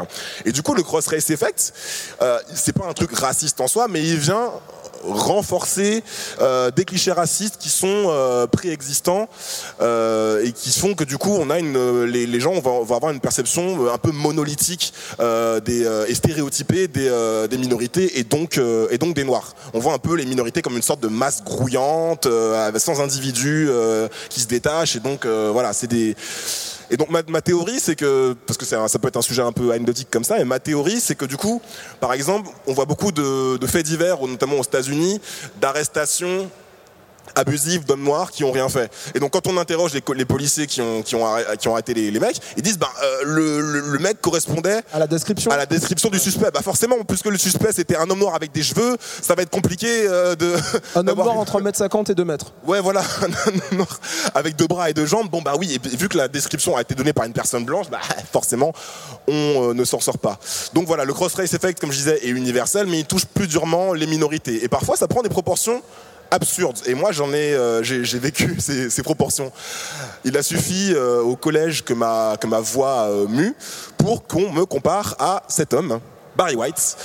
[0.46, 1.74] Et du coup, le cross-race effect,
[2.22, 4.52] euh, c'est pas un truc raciste en soi, mais il vient
[5.04, 6.04] renforcer
[6.42, 9.28] euh, des clichés racistes qui sont euh, préexistants
[9.82, 13.92] euh, et qui font que du coup on a les, gens vont, avoir une perception
[13.92, 18.60] un peu monolithique des, et stéréotypée des, minorités et donc
[19.14, 19.56] des noirs.
[19.74, 22.28] On voit un peu les minorités comme une sorte de masse grouillante
[22.78, 26.16] sans individus euh, qui se détachent et donc voilà c'est des
[26.90, 29.72] Et donc ma, théorie, c'est que, parce que ça peut être un sujet un peu
[29.72, 31.62] anecdotique comme ça, et ma théorie, c'est que du coup,
[32.00, 35.20] par exemple, on voit beaucoup de, de faits divers, notamment aux États-Unis,
[35.60, 36.50] d'arrestations
[37.38, 38.92] abusives d'hommes noirs qui ont rien fait.
[39.16, 41.94] Et donc quand on interroge les, policiers qui ont, qui ont, arrêté, qui ont arrêté
[41.94, 45.52] les, les mecs, ils disent ben, euh, le, le- le mec correspondait à la description,
[45.52, 46.52] à la description du suspect.
[46.54, 49.50] Bah forcément, puisque le suspect c'était un homme noir avec des cheveux, ça va être
[49.50, 50.56] compliqué euh, de...
[50.96, 52.54] Un homme noir entre 1m50 et 2 mètres.
[52.66, 54.00] Ouais, voilà, un homme noir
[54.34, 55.30] avec deux bras et deux jambes.
[55.30, 57.90] Bon, bah oui, et vu que la description a été donnée par une personne blanche,
[57.90, 58.00] bah
[58.32, 58.74] forcément,
[59.28, 60.40] on euh, ne s'en sort pas.
[60.74, 63.94] Donc voilà, le cross-race effect, comme je disais, est universel, mais il touche plus durement
[63.94, 64.64] les minorités.
[64.64, 65.82] Et parfois, ça prend des proportions
[66.32, 66.78] absurdes.
[66.86, 69.52] Et moi, j'en ai, euh, j'ai j'ai vécu ces, ces proportions.
[70.26, 73.54] Il a suffi euh, au collège que ma, que ma voix euh, mue
[73.98, 76.00] pour qu'on me compare à cet homme,
[76.36, 76.98] Barry White.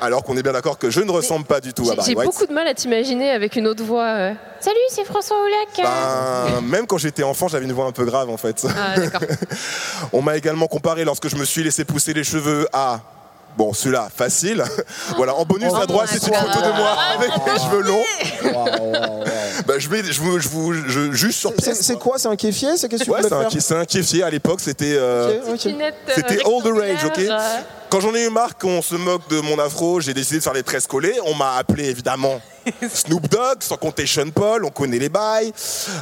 [0.00, 2.10] Alors qu'on est bien d'accord que je ne ressemble pas du tout à J'ai Barry
[2.10, 2.26] j'ai White.
[2.30, 4.04] beaucoup de mal à t'imaginer avec une autre voix.
[4.04, 4.32] euh.
[4.60, 5.68] Salut, c'est François Oulac.
[5.82, 8.66] Ben, même quand j'étais enfant, j'avais une voix un peu grave en fait.
[8.76, 9.22] Ah, d'accord.
[10.12, 13.00] On m'a également comparé lorsque je me suis laissé pousser les cheveux à.
[13.56, 14.64] Bon, celui-là, facile.
[15.16, 17.58] voilà, en bonus Oh à droite, my c'est une photo de moi Ah, avec mes
[17.60, 18.04] cheveux longs.
[19.66, 22.36] Ben, je, vais, je, vous, je vous je juge sur C'est c'est quoi C'est un
[22.36, 23.20] kéfier C'est qu'est-ce que tu Ouais,
[23.60, 24.96] c'est un, un kéfier à l'époque, c'était.
[24.96, 25.56] euh, euh,
[26.14, 27.20] C'était all the rage, ok.
[27.90, 30.52] Quand j'en ai eu marre qu'on se moque de mon afro, j'ai décidé de faire
[30.52, 31.14] les tresses collées.
[31.26, 32.40] On m'a appelé évidemment
[32.92, 35.52] Snoop Dogg, sans compter Sean Paul, on connaît les bails.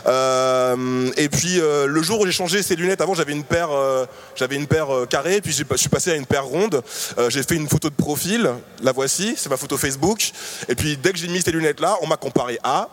[0.06, 3.70] Euh, et puis euh, le jour où j'ai changé ces lunettes, avant j'avais une paire,
[3.72, 4.06] euh,
[4.36, 6.82] j'avais une paire euh, carrée, puis je suis passé à une paire ronde.
[7.18, 8.48] Euh, j'ai fait une photo de profil,
[8.82, 10.30] la voici, c'est ma photo Facebook.
[10.68, 12.88] Et puis dès que j'ai mis ces lunettes là, on m'a comparé à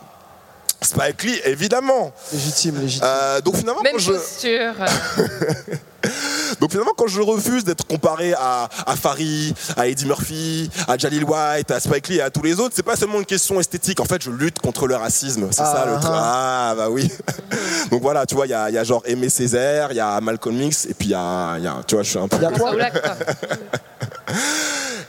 [0.82, 2.12] Spike Lee, évidemment.
[2.34, 3.06] Légitime, légitime.
[3.08, 4.12] Euh, donc finalement, Même quand je...
[4.14, 4.74] posture.
[6.60, 11.24] Donc finalement, quand je refuse d'être comparé à, à Farid, à Eddie Murphy, à Jalil
[11.24, 14.00] White, à Spike Lee et à tous les autres, c'est pas seulement une question esthétique.
[14.00, 15.48] En fait, je lutte contre le racisme.
[15.52, 16.12] C'est ça le Ah, truc.
[16.14, 16.70] ah.
[16.72, 17.10] Ah, bah oui.
[17.92, 20.00] Donc voilà, tu vois, il y a, il y a genre Aimé Césaire, il y
[20.00, 22.20] a Malcolm X, et puis il y a, il y a- tu vois, je suis
[22.20, 22.38] un peu.
[22.38, 22.72] Il y a toi.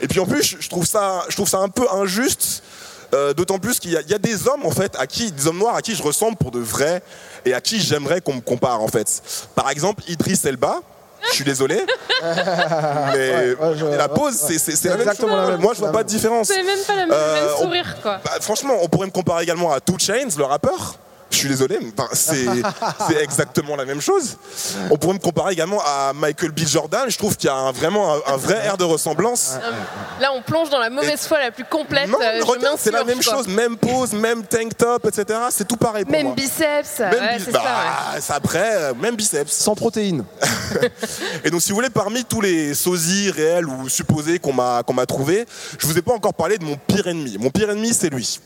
[0.02, 2.62] Et puis en plus, je trouve ça, je trouve ça un peu injuste.
[3.14, 5.30] Euh, D'autant plus qu'il y, a- il y a des hommes en fait à qui,
[5.32, 7.02] des hommes noirs à qui je ressemble pour de vrai
[7.44, 9.22] et à qui j'aimerais qu'on me compare en fait.
[9.54, 10.80] Par exemple, Idris Elba.
[11.28, 11.84] Je suis désolé,
[12.22, 15.42] mais Ouais, ouais, je- la pause, ouais, c'est- la même exactement chose.
[15.44, 16.06] la même, Moi, je vois la pas même.
[16.06, 16.46] de différence.
[16.48, 18.20] C'est même pas la même, Euh, même sourire, quoi.
[18.24, 20.94] Bah, franchement, on pourrait me comparer également à Two Chains, le rappeur.
[21.40, 21.78] Je suis désolé,
[22.12, 24.36] c'est exactement la même chose.
[24.90, 26.60] On pourrait me comparer également à Michael B.
[26.66, 27.04] Jordan.
[27.08, 29.54] Je trouve qu'il y a un- vraiment un, un vrai air de ressemblance.
[30.20, 32.08] Là, on plonge dans la mauvaise foi la plus complète.
[32.08, 35.38] Non, euh, regarde, c'est la même chose, même pose, même tank top, etc.
[35.50, 36.34] C'est tout pareil pour Même moi.
[36.34, 36.98] biceps.
[36.98, 38.14] Même ouais, c'est bah, ça.
[38.18, 38.36] ouais.
[38.36, 39.50] après, euh, même biceps.
[39.52, 40.24] Sans protéines.
[41.44, 44.92] Et donc, si vous voulez, parmi tous les sosies réels ou supposés qu'on m'a qu'on
[44.94, 45.46] m'a trouvé,
[45.78, 47.38] je vous ai pas encore parlé de mon pire ennemi.
[47.38, 48.40] Mon pire ennemi, c'est lui.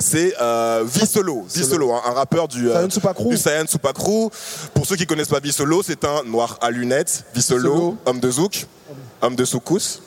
[0.00, 3.28] C'est euh, Vissolo, Vissolo, un, un rappeur du, euh, Sayan Supakru.
[3.28, 4.28] du Sayan Supakru.
[4.74, 7.96] Pour ceux qui connaissent pas Vissolo, c'est un noir à lunettes, Vissolo, Vissolo.
[8.06, 8.66] homme de zouk,
[9.20, 10.00] homme de soukous.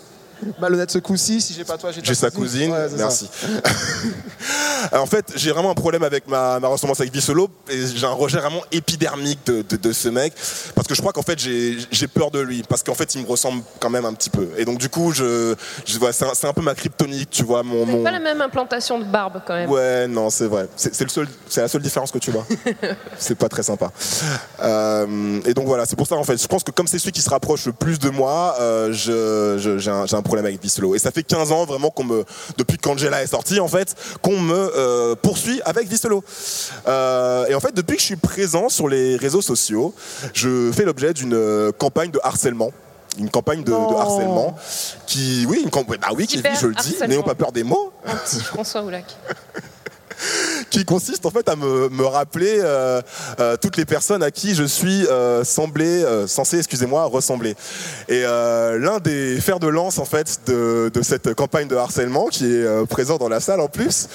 [0.59, 3.03] Malhonnête ce coup-ci, si j'ai pas toi, j'ai ta J'ai sa cousine, Ouais, c'est ça.
[3.03, 3.29] merci.
[4.91, 8.11] en fait, j'ai vraiment un problème avec ma, ma ressemblance avec Vissolo et j'ai un
[8.11, 10.33] rejet vraiment épidermique de, de- de ce mec
[10.75, 13.21] parce que je crois qu'en fait j'ai j'ai peur de lui parce qu'en fait il
[13.23, 16.25] me ressemble quand même un petit peu et donc du coup je, je vois c'est
[16.25, 18.99] un, c'est un peu ma kryptonite, tu vois mon, C'est mon- pas la même implantation
[18.99, 19.69] de barbe, quand même.
[19.69, 20.67] Ouais, non, c'est vrai.
[20.75, 22.45] C'est c'est le seul, c'est la seule différence que tu vois.
[23.17, 23.91] c'est pas très sympa.
[24.61, 26.41] Euh, et donc voilà, c'est pour ça en fait.
[26.41, 29.57] Je pense que comme c'est celui qui se rapproche le plus de moi, euh, je-
[29.59, 30.95] je- j'ai un, j'ai un problème avec Visselo.
[30.95, 32.25] Et ça fait 15 ans vraiment qu'on me,
[32.57, 36.23] depuis qu'Angela est sortie en fait, qu'on me euh, poursuit avec Visselo.
[36.87, 39.93] Euh, et en fait, depuis que je suis présent sur les réseaux sociaux,
[40.33, 42.71] je fais l'objet d'une euh, campagne de harcèlement.
[43.19, 44.57] Une campagne de, harcèlement
[45.05, 47.93] qui, oui, une campagne, bah oui, qui, je le dis, n'ayons pas peur des mots
[48.07, 49.05] Un petit François Oulac.
[50.73, 52.99] qui consiste en fait à me, me rappeler euh,
[53.39, 57.55] euh, toutes les personnes à qui je suis euh, semblé, censé, excusez-moi, ressembler.
[58.09, 62.45] Et l'un des fers de lance en fait de, de cette campagne de harcèlement qui
[62.51, 64.07] est présent dans la salle en plus,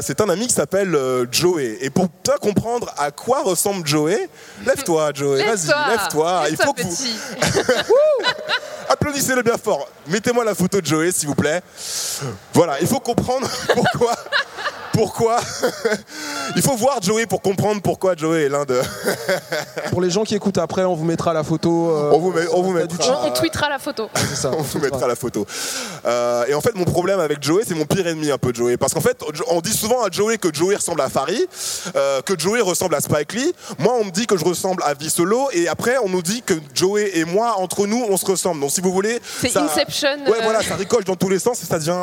[0.00, 0.96] c'est un ami qui s'appelle
[1.30, 1.78] Joey.
[1.80, 4.28] Et pour bien comprendre à quoi ressemble Joey,
[4.64, 6.44] lève-toi Joey, vas-y, Lève-toi.
[6.50, 7.16] Il faut que vous petit.
[8.90, 9.88] applaudissez-le bien fort.
[10.08, 11.62] Mettez-moi la photo de Joey s'il vous plaît.
[12.52, 14.14] Voilà, il faut comprendre pourquoi.
[14.92, 15.38] Pourquoi
[16.56, 18.80] Il faut voir Joey pour comprendre pourquoi Joey est l'un de.
[19.90, 21.90] Pour les gens qui écoutent après, on vous mettra la photo.
[21.90, 24.08] euh, On vous met- on vous mettra- On, on tweetera la photo.
[24.14, 24.50] C'est ça.
[24.56, 25.46] On vous mettra la photo.
[26.04, 28.76] Euh, et en fait, mon problème avec Joey, c'est mon pire ennemi un peu Joey.
[28.76, 29.18] Parce qu'en fait,
[29.48, 31.46] on dit souvent à Joey que Joey ressemble à Farid,
[31.96, 33.52] euh, que Joey ressemble à Spike Lee.
[33.78, 35.48] Moi, on me dit que je ressemble à Vissolo.
[35.52, 38.60] Et après, on nous dit que Joey et moi, entre nous, on se ressemble.
[38.60, 39.20] Donc si vous voulez.
[39.40, 40.42] C'est ça- Inception, Ouais, euh.
[40.44, 41.96] voilà, ça ricoche dans tous les sens et ça devient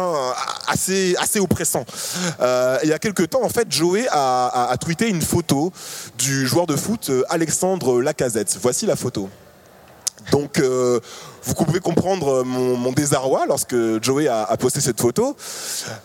[0.67, 1.85] assez, assez oppressant.
[2.41, 5.71] Euh, il y a quelques temps, en fait, Joey a, a- a tweeté une photo
[6.17, 8.57] du joueur de foot euh, Alexandre Lacazette.
[8.61, 9.29] Voici la photo.
[10.31, 10.99] Donc, euh,
[11.43, 15.37] vous pouvez comprendre mon, mon désarroi lorsque Joey a, a posté cette photo.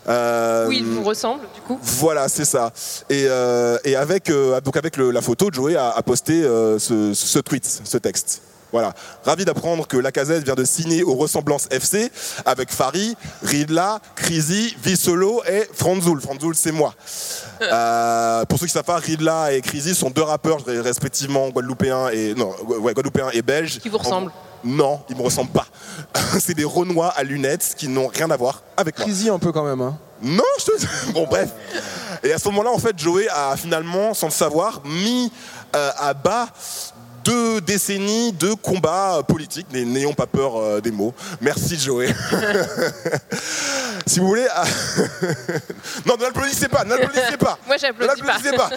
[0.09, 1.79] Euh, Oui, il vous ressemble, du coup.
[1.83, 2.73] voilà, c'est ça.
[3.11, 6.79] Et, euh, et avec, euh, donc avec le- la photo, Joey a, a posté euh,
[6.79, 8.43] ce, ce tweet, ce texte.
[8.73, 8.95] Voilà.
[9.25, 12.11] Ravi d'apprendre que Lacazette vient de signer aux Ressemblances FC
[12.47, 16.21] avec Fari, Ridla, Crisi, Vissolo et Franzoul.
[16.21, 16.95] Franzoul, c'est moi.
[17.61, 22.35] Euh, pour ceux qui savent pas, Ridla et Crisi sont deux rappeurs respectivement guadeloupéens et
[22.35, 23.79] non, ouais, guadeloupéens et belges.
[23.79, 24.33] Qui vous ressemblent
[24.65, 25.67] Non, ils me ressemblent pas.
[26.41, 29.07] c'est des Renois à lunettes qui n'ont rien à voir avec moi.
[29.07, 29.81] Crisi un peu quand même.
[29.81, 29.99] Hein.
[30.23, 31.51] Non, je te Bon, bref.
[32.23, 35.33] Et à ce moment-là, en fait, Joey a finalement, sans le savoir, mis
[35.75, 36.49] euh, à bas
[37.25, 39.67] deux décennies de combats politiques.
[39.73, 41.15] N'ay- N'ayons pas peur euh, des mots.
[41.41, 42.09] Merci, Joey.
[44.07, 44.47] si vous voulez.
[44.55, 44.65] ah,
[46.07, 47.59] non, ne l'applaudissez pas, ne l'applaudissez pas.
[47.67, 48.69] Moi, Ne j'applaudis pas.
[48.69, 48.71] pas.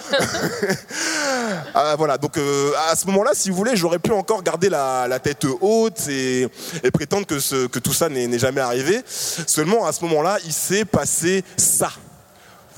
[1.74, 5.06] Ah, voilà, donc euh, à ce moment-là, si vous voulez, j'aurais pu encore garder la,
[5.08, 6.48] la tête haute et,
[6.82, 9.02] et prétendre que, ce- que tout ça n'est jamais arrivé.
[9.06, 11.90] Seulement, à ce moment-là, il s'est passé ça.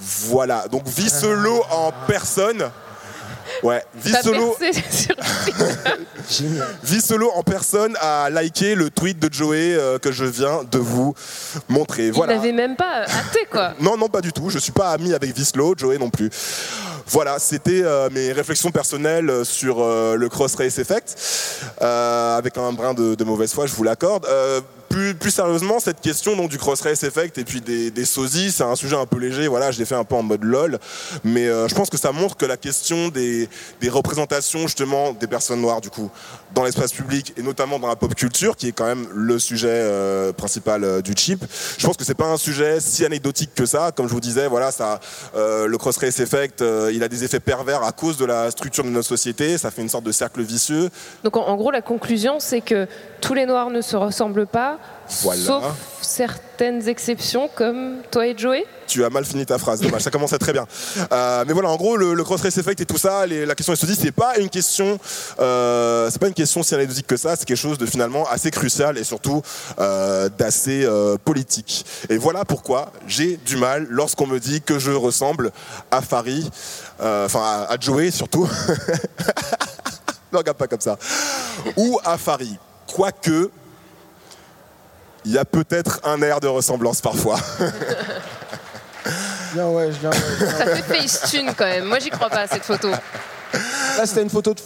[0.01, 2.71] Voilà, donc Visselo en personne.
[3.63, 3.83] Ouais,
[6.29, 6.53] sur
[6.83, 11.15] Visselo en personne a liké le tweet de Joey euh, que je viens de vous
[11.69, 12.11] montrer.
[12.11, 12.35] Voilà.
[12.35, 13.75] Il n'avait même pas hâté, quoi.
[13.81, 14.51] Non, non, pas du tout.
[14.51, 16.31] Je suis pas ami avec Vislo, Joey non plus.
[17.11, 21.17] Voilà, c'était euh, mes réflexions personnelles euh, sur euh, le Cross Race Effect,
[21.81, 24.27] euh, avec un brin de, de mauvaise foi, je vous l'accorde.
[25.19, 28.65] Plus, sérieusement, cette question donc, du Cross Race Effect et puis des, des sosies, c'est
[28.65, 29.49] un sujet un peu léger.
[29.49, 30.79] Voilà, je l'ai fait un peu en mode lol,
[31.25, 33.49] mais euh, je pense que ça montre que la question des,
[33.89, 36.11] représentations justement des personnes noires du coup
[36.55, 39.69] dans l'espace public et notamment dans la pop culture, qui est quand même le sujet
[39.71, 41.45] euh, principal euh, du chip.
[41.79, 43.93] Je pense que c'est pas un sujet si anecdotique que ça.
[43.93, 45.01] Comme je vous disais, voilà, ça,
[45.35, 48.91] le cross race effect, il a des effets pervers à cause de la structure de
[48.91, 49.59] notre société.
[49.59, 50.91] Ça fait une sorte de cercle vicieux.
[51.25, 52.87] Donc, en gros, la conclusion, c'est que
[53.21, 54.79] tous les Noirs ne se ressemblent pas,
[55.23, 55.41] Voilà.
[55.43, 55.65] sauf
[56.03, 58.67] certaines exceptions, comme toi et Joey.
[58.87, 60.67] Tu as mal fini ta phrase, dommage, ça commençait très bien.
[61.13, 63.75] Euh, mais voilà, en gros, le, le cross-race effect et tout ça, les- la question
[63.75, 64.99] se dit, c'est pas une question,
[65.41, 68.51] euh, c'est pas une question si anecdotique que ça, c'est quelque chose de finalement assez
[68.51, 69.41] crucial et surtout
[69.79, 70.87] euh, d'assez
[71.25, 71.87] politique.
[72.11, 75.53] Et voilà pourquoi j'ai du mal lorsqu'on me dit que je ressemble
[75.91, 76.47] à Farid,
[77.01, 78.47] enfin à, à Joey surtout.
[80.33, 80.99] ne regarde pas comme ça.
[81.77, 82.57] Ou à Farid.
[82.87, 83.51] Quoique,
[85.29, 87.39] il y a peut-être un air de ressemblance parfois.
[89.55, 90.11] Viens, ouais, je viens.
[90.13, 91.85] Ça fait Facetune quand même.
[91.87, 92.89] Moi, j'y crois pas à cette photo.
[92.91, 94.61] Là, c'était une photo de,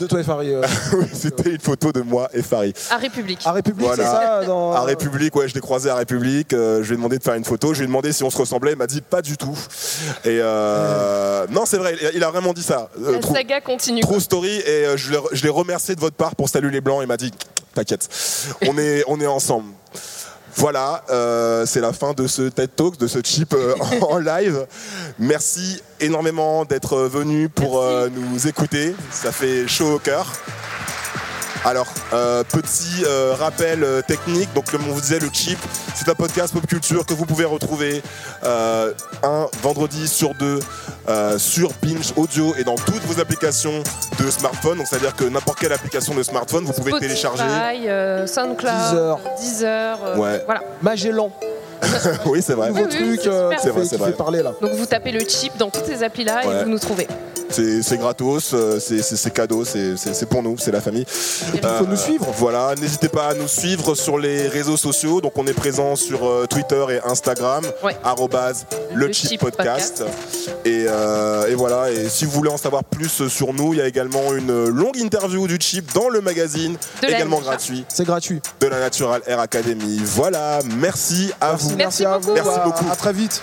[0.00, 0.50] de toi et Farid.
[0.50, 0.66] euh.
[0.94, 2.76] Oui, c'était une photo de moi et Farid.
[2.90, 3.40] À République.
[3.44, 4.72] À République, c'est ça dans...
[4.72, 6.52] À République, ouais, je l'ai croisé à République.
[6.52, 7.72] euh, je lui ai demandé de faire une photo.
[7.72, 8.72] Je lui ai demandé si on se ressemblait.
[8.72, 9.56] Il m'a dit pas du tout.
[10.24, 11.94] Et euh, non, c'est vrai.
[12.14, 12.88] il- a vraiment dit ça.
[13.00, 14.00] Euh, La true- saga continue.
[14.00, 14.58] True story.
[14.66, 15.12] Et je
[15.44, 16.98] l'ai- remercié de votre part pour saluer les blancs.
[17.02, 17.30] Il m'a dit
[17.74, 18.08] t'inquiète,
[18.68, 19.66] on est on est ensemble.
[20.56, 24.66] Voilà, euh, c'est la fin de ce TED Talk, de ce chip euh, en live.
[25.18, 28.94] Merci énormément d'être venu pour euh, nous écouter.
[29.10, 30.32] Ça fait chaud au cœur.
[31.66, 34.52] Alors, euh, petit euh, rappel euh, technique.
[34.54, 35.58] Donc, comme on vous disait, le chip,
[35.94, 38.02] c'est un podcast pop culture que vous pouvez retrouver
[38.44, 38.92] euh,
[39.22, 40.60] un vendredi sur deux
[41.08, 43.82] euh, sur Binge Audio et dans toutes vos applications
[44.22, 44.76] de smartphone.
[44.76, 47.42] Donc, c'est-à-dire que n'importe quelle application de smartphone, vous pouvez Spotify, télécharger.
[47.88, 49.18] euh, SoundCloud, Deezer.
[49.40, 50.42] Deezer, euh, Ouais.
[50.44, 50.60] voilà.
[50.82, 51.30] Magellan,
[52.26, 52.68] oui, c'est vrai.
[52.68, 54.12] nouveau Oui, oui, truc c'est euh, vrai, c'est vrai.
[54.12, 54.52] parler là.
[54.60, 56.60] Donc vous tapez le chip dans toutes ces applis-là Ouais.
[56.60, 57.06] et vous nous trouvez.
[57.54, 61.06] C'est gratos, euh, c'est- cadeau, c'est pour nous, c'est la famille.
[61.54, 62.26] Il faut nous suivre.
[62.36, 65.20] Voilà, n'hésitez pas à nous suivre sur les réseaux sociaux.
[65.20, 67.96] Donc on est présent sur euh, Twitter et Instagram, Ouais.
[68.04, 70.02] arrobase le Le chip podcast.
[70.64, 73.82] Et, euh, et voilà, et si vous voulez en savoir plus sur nous, il y
[73.82, 78.40] a également une longue interview du chip dans le magazine, De également gratuit, C'est gratuit.
[78.60, 80.00] de la Natural Air Academy.
[80.04, 81.76] Voilà, merci à Merci, vous.
[81.76, 82.26] Merci à beaucoup.
[82.28, 82.34] vous.
[82.34, 82.86] Merci à- beaucoup.
[82.90, 83.42] À très vite.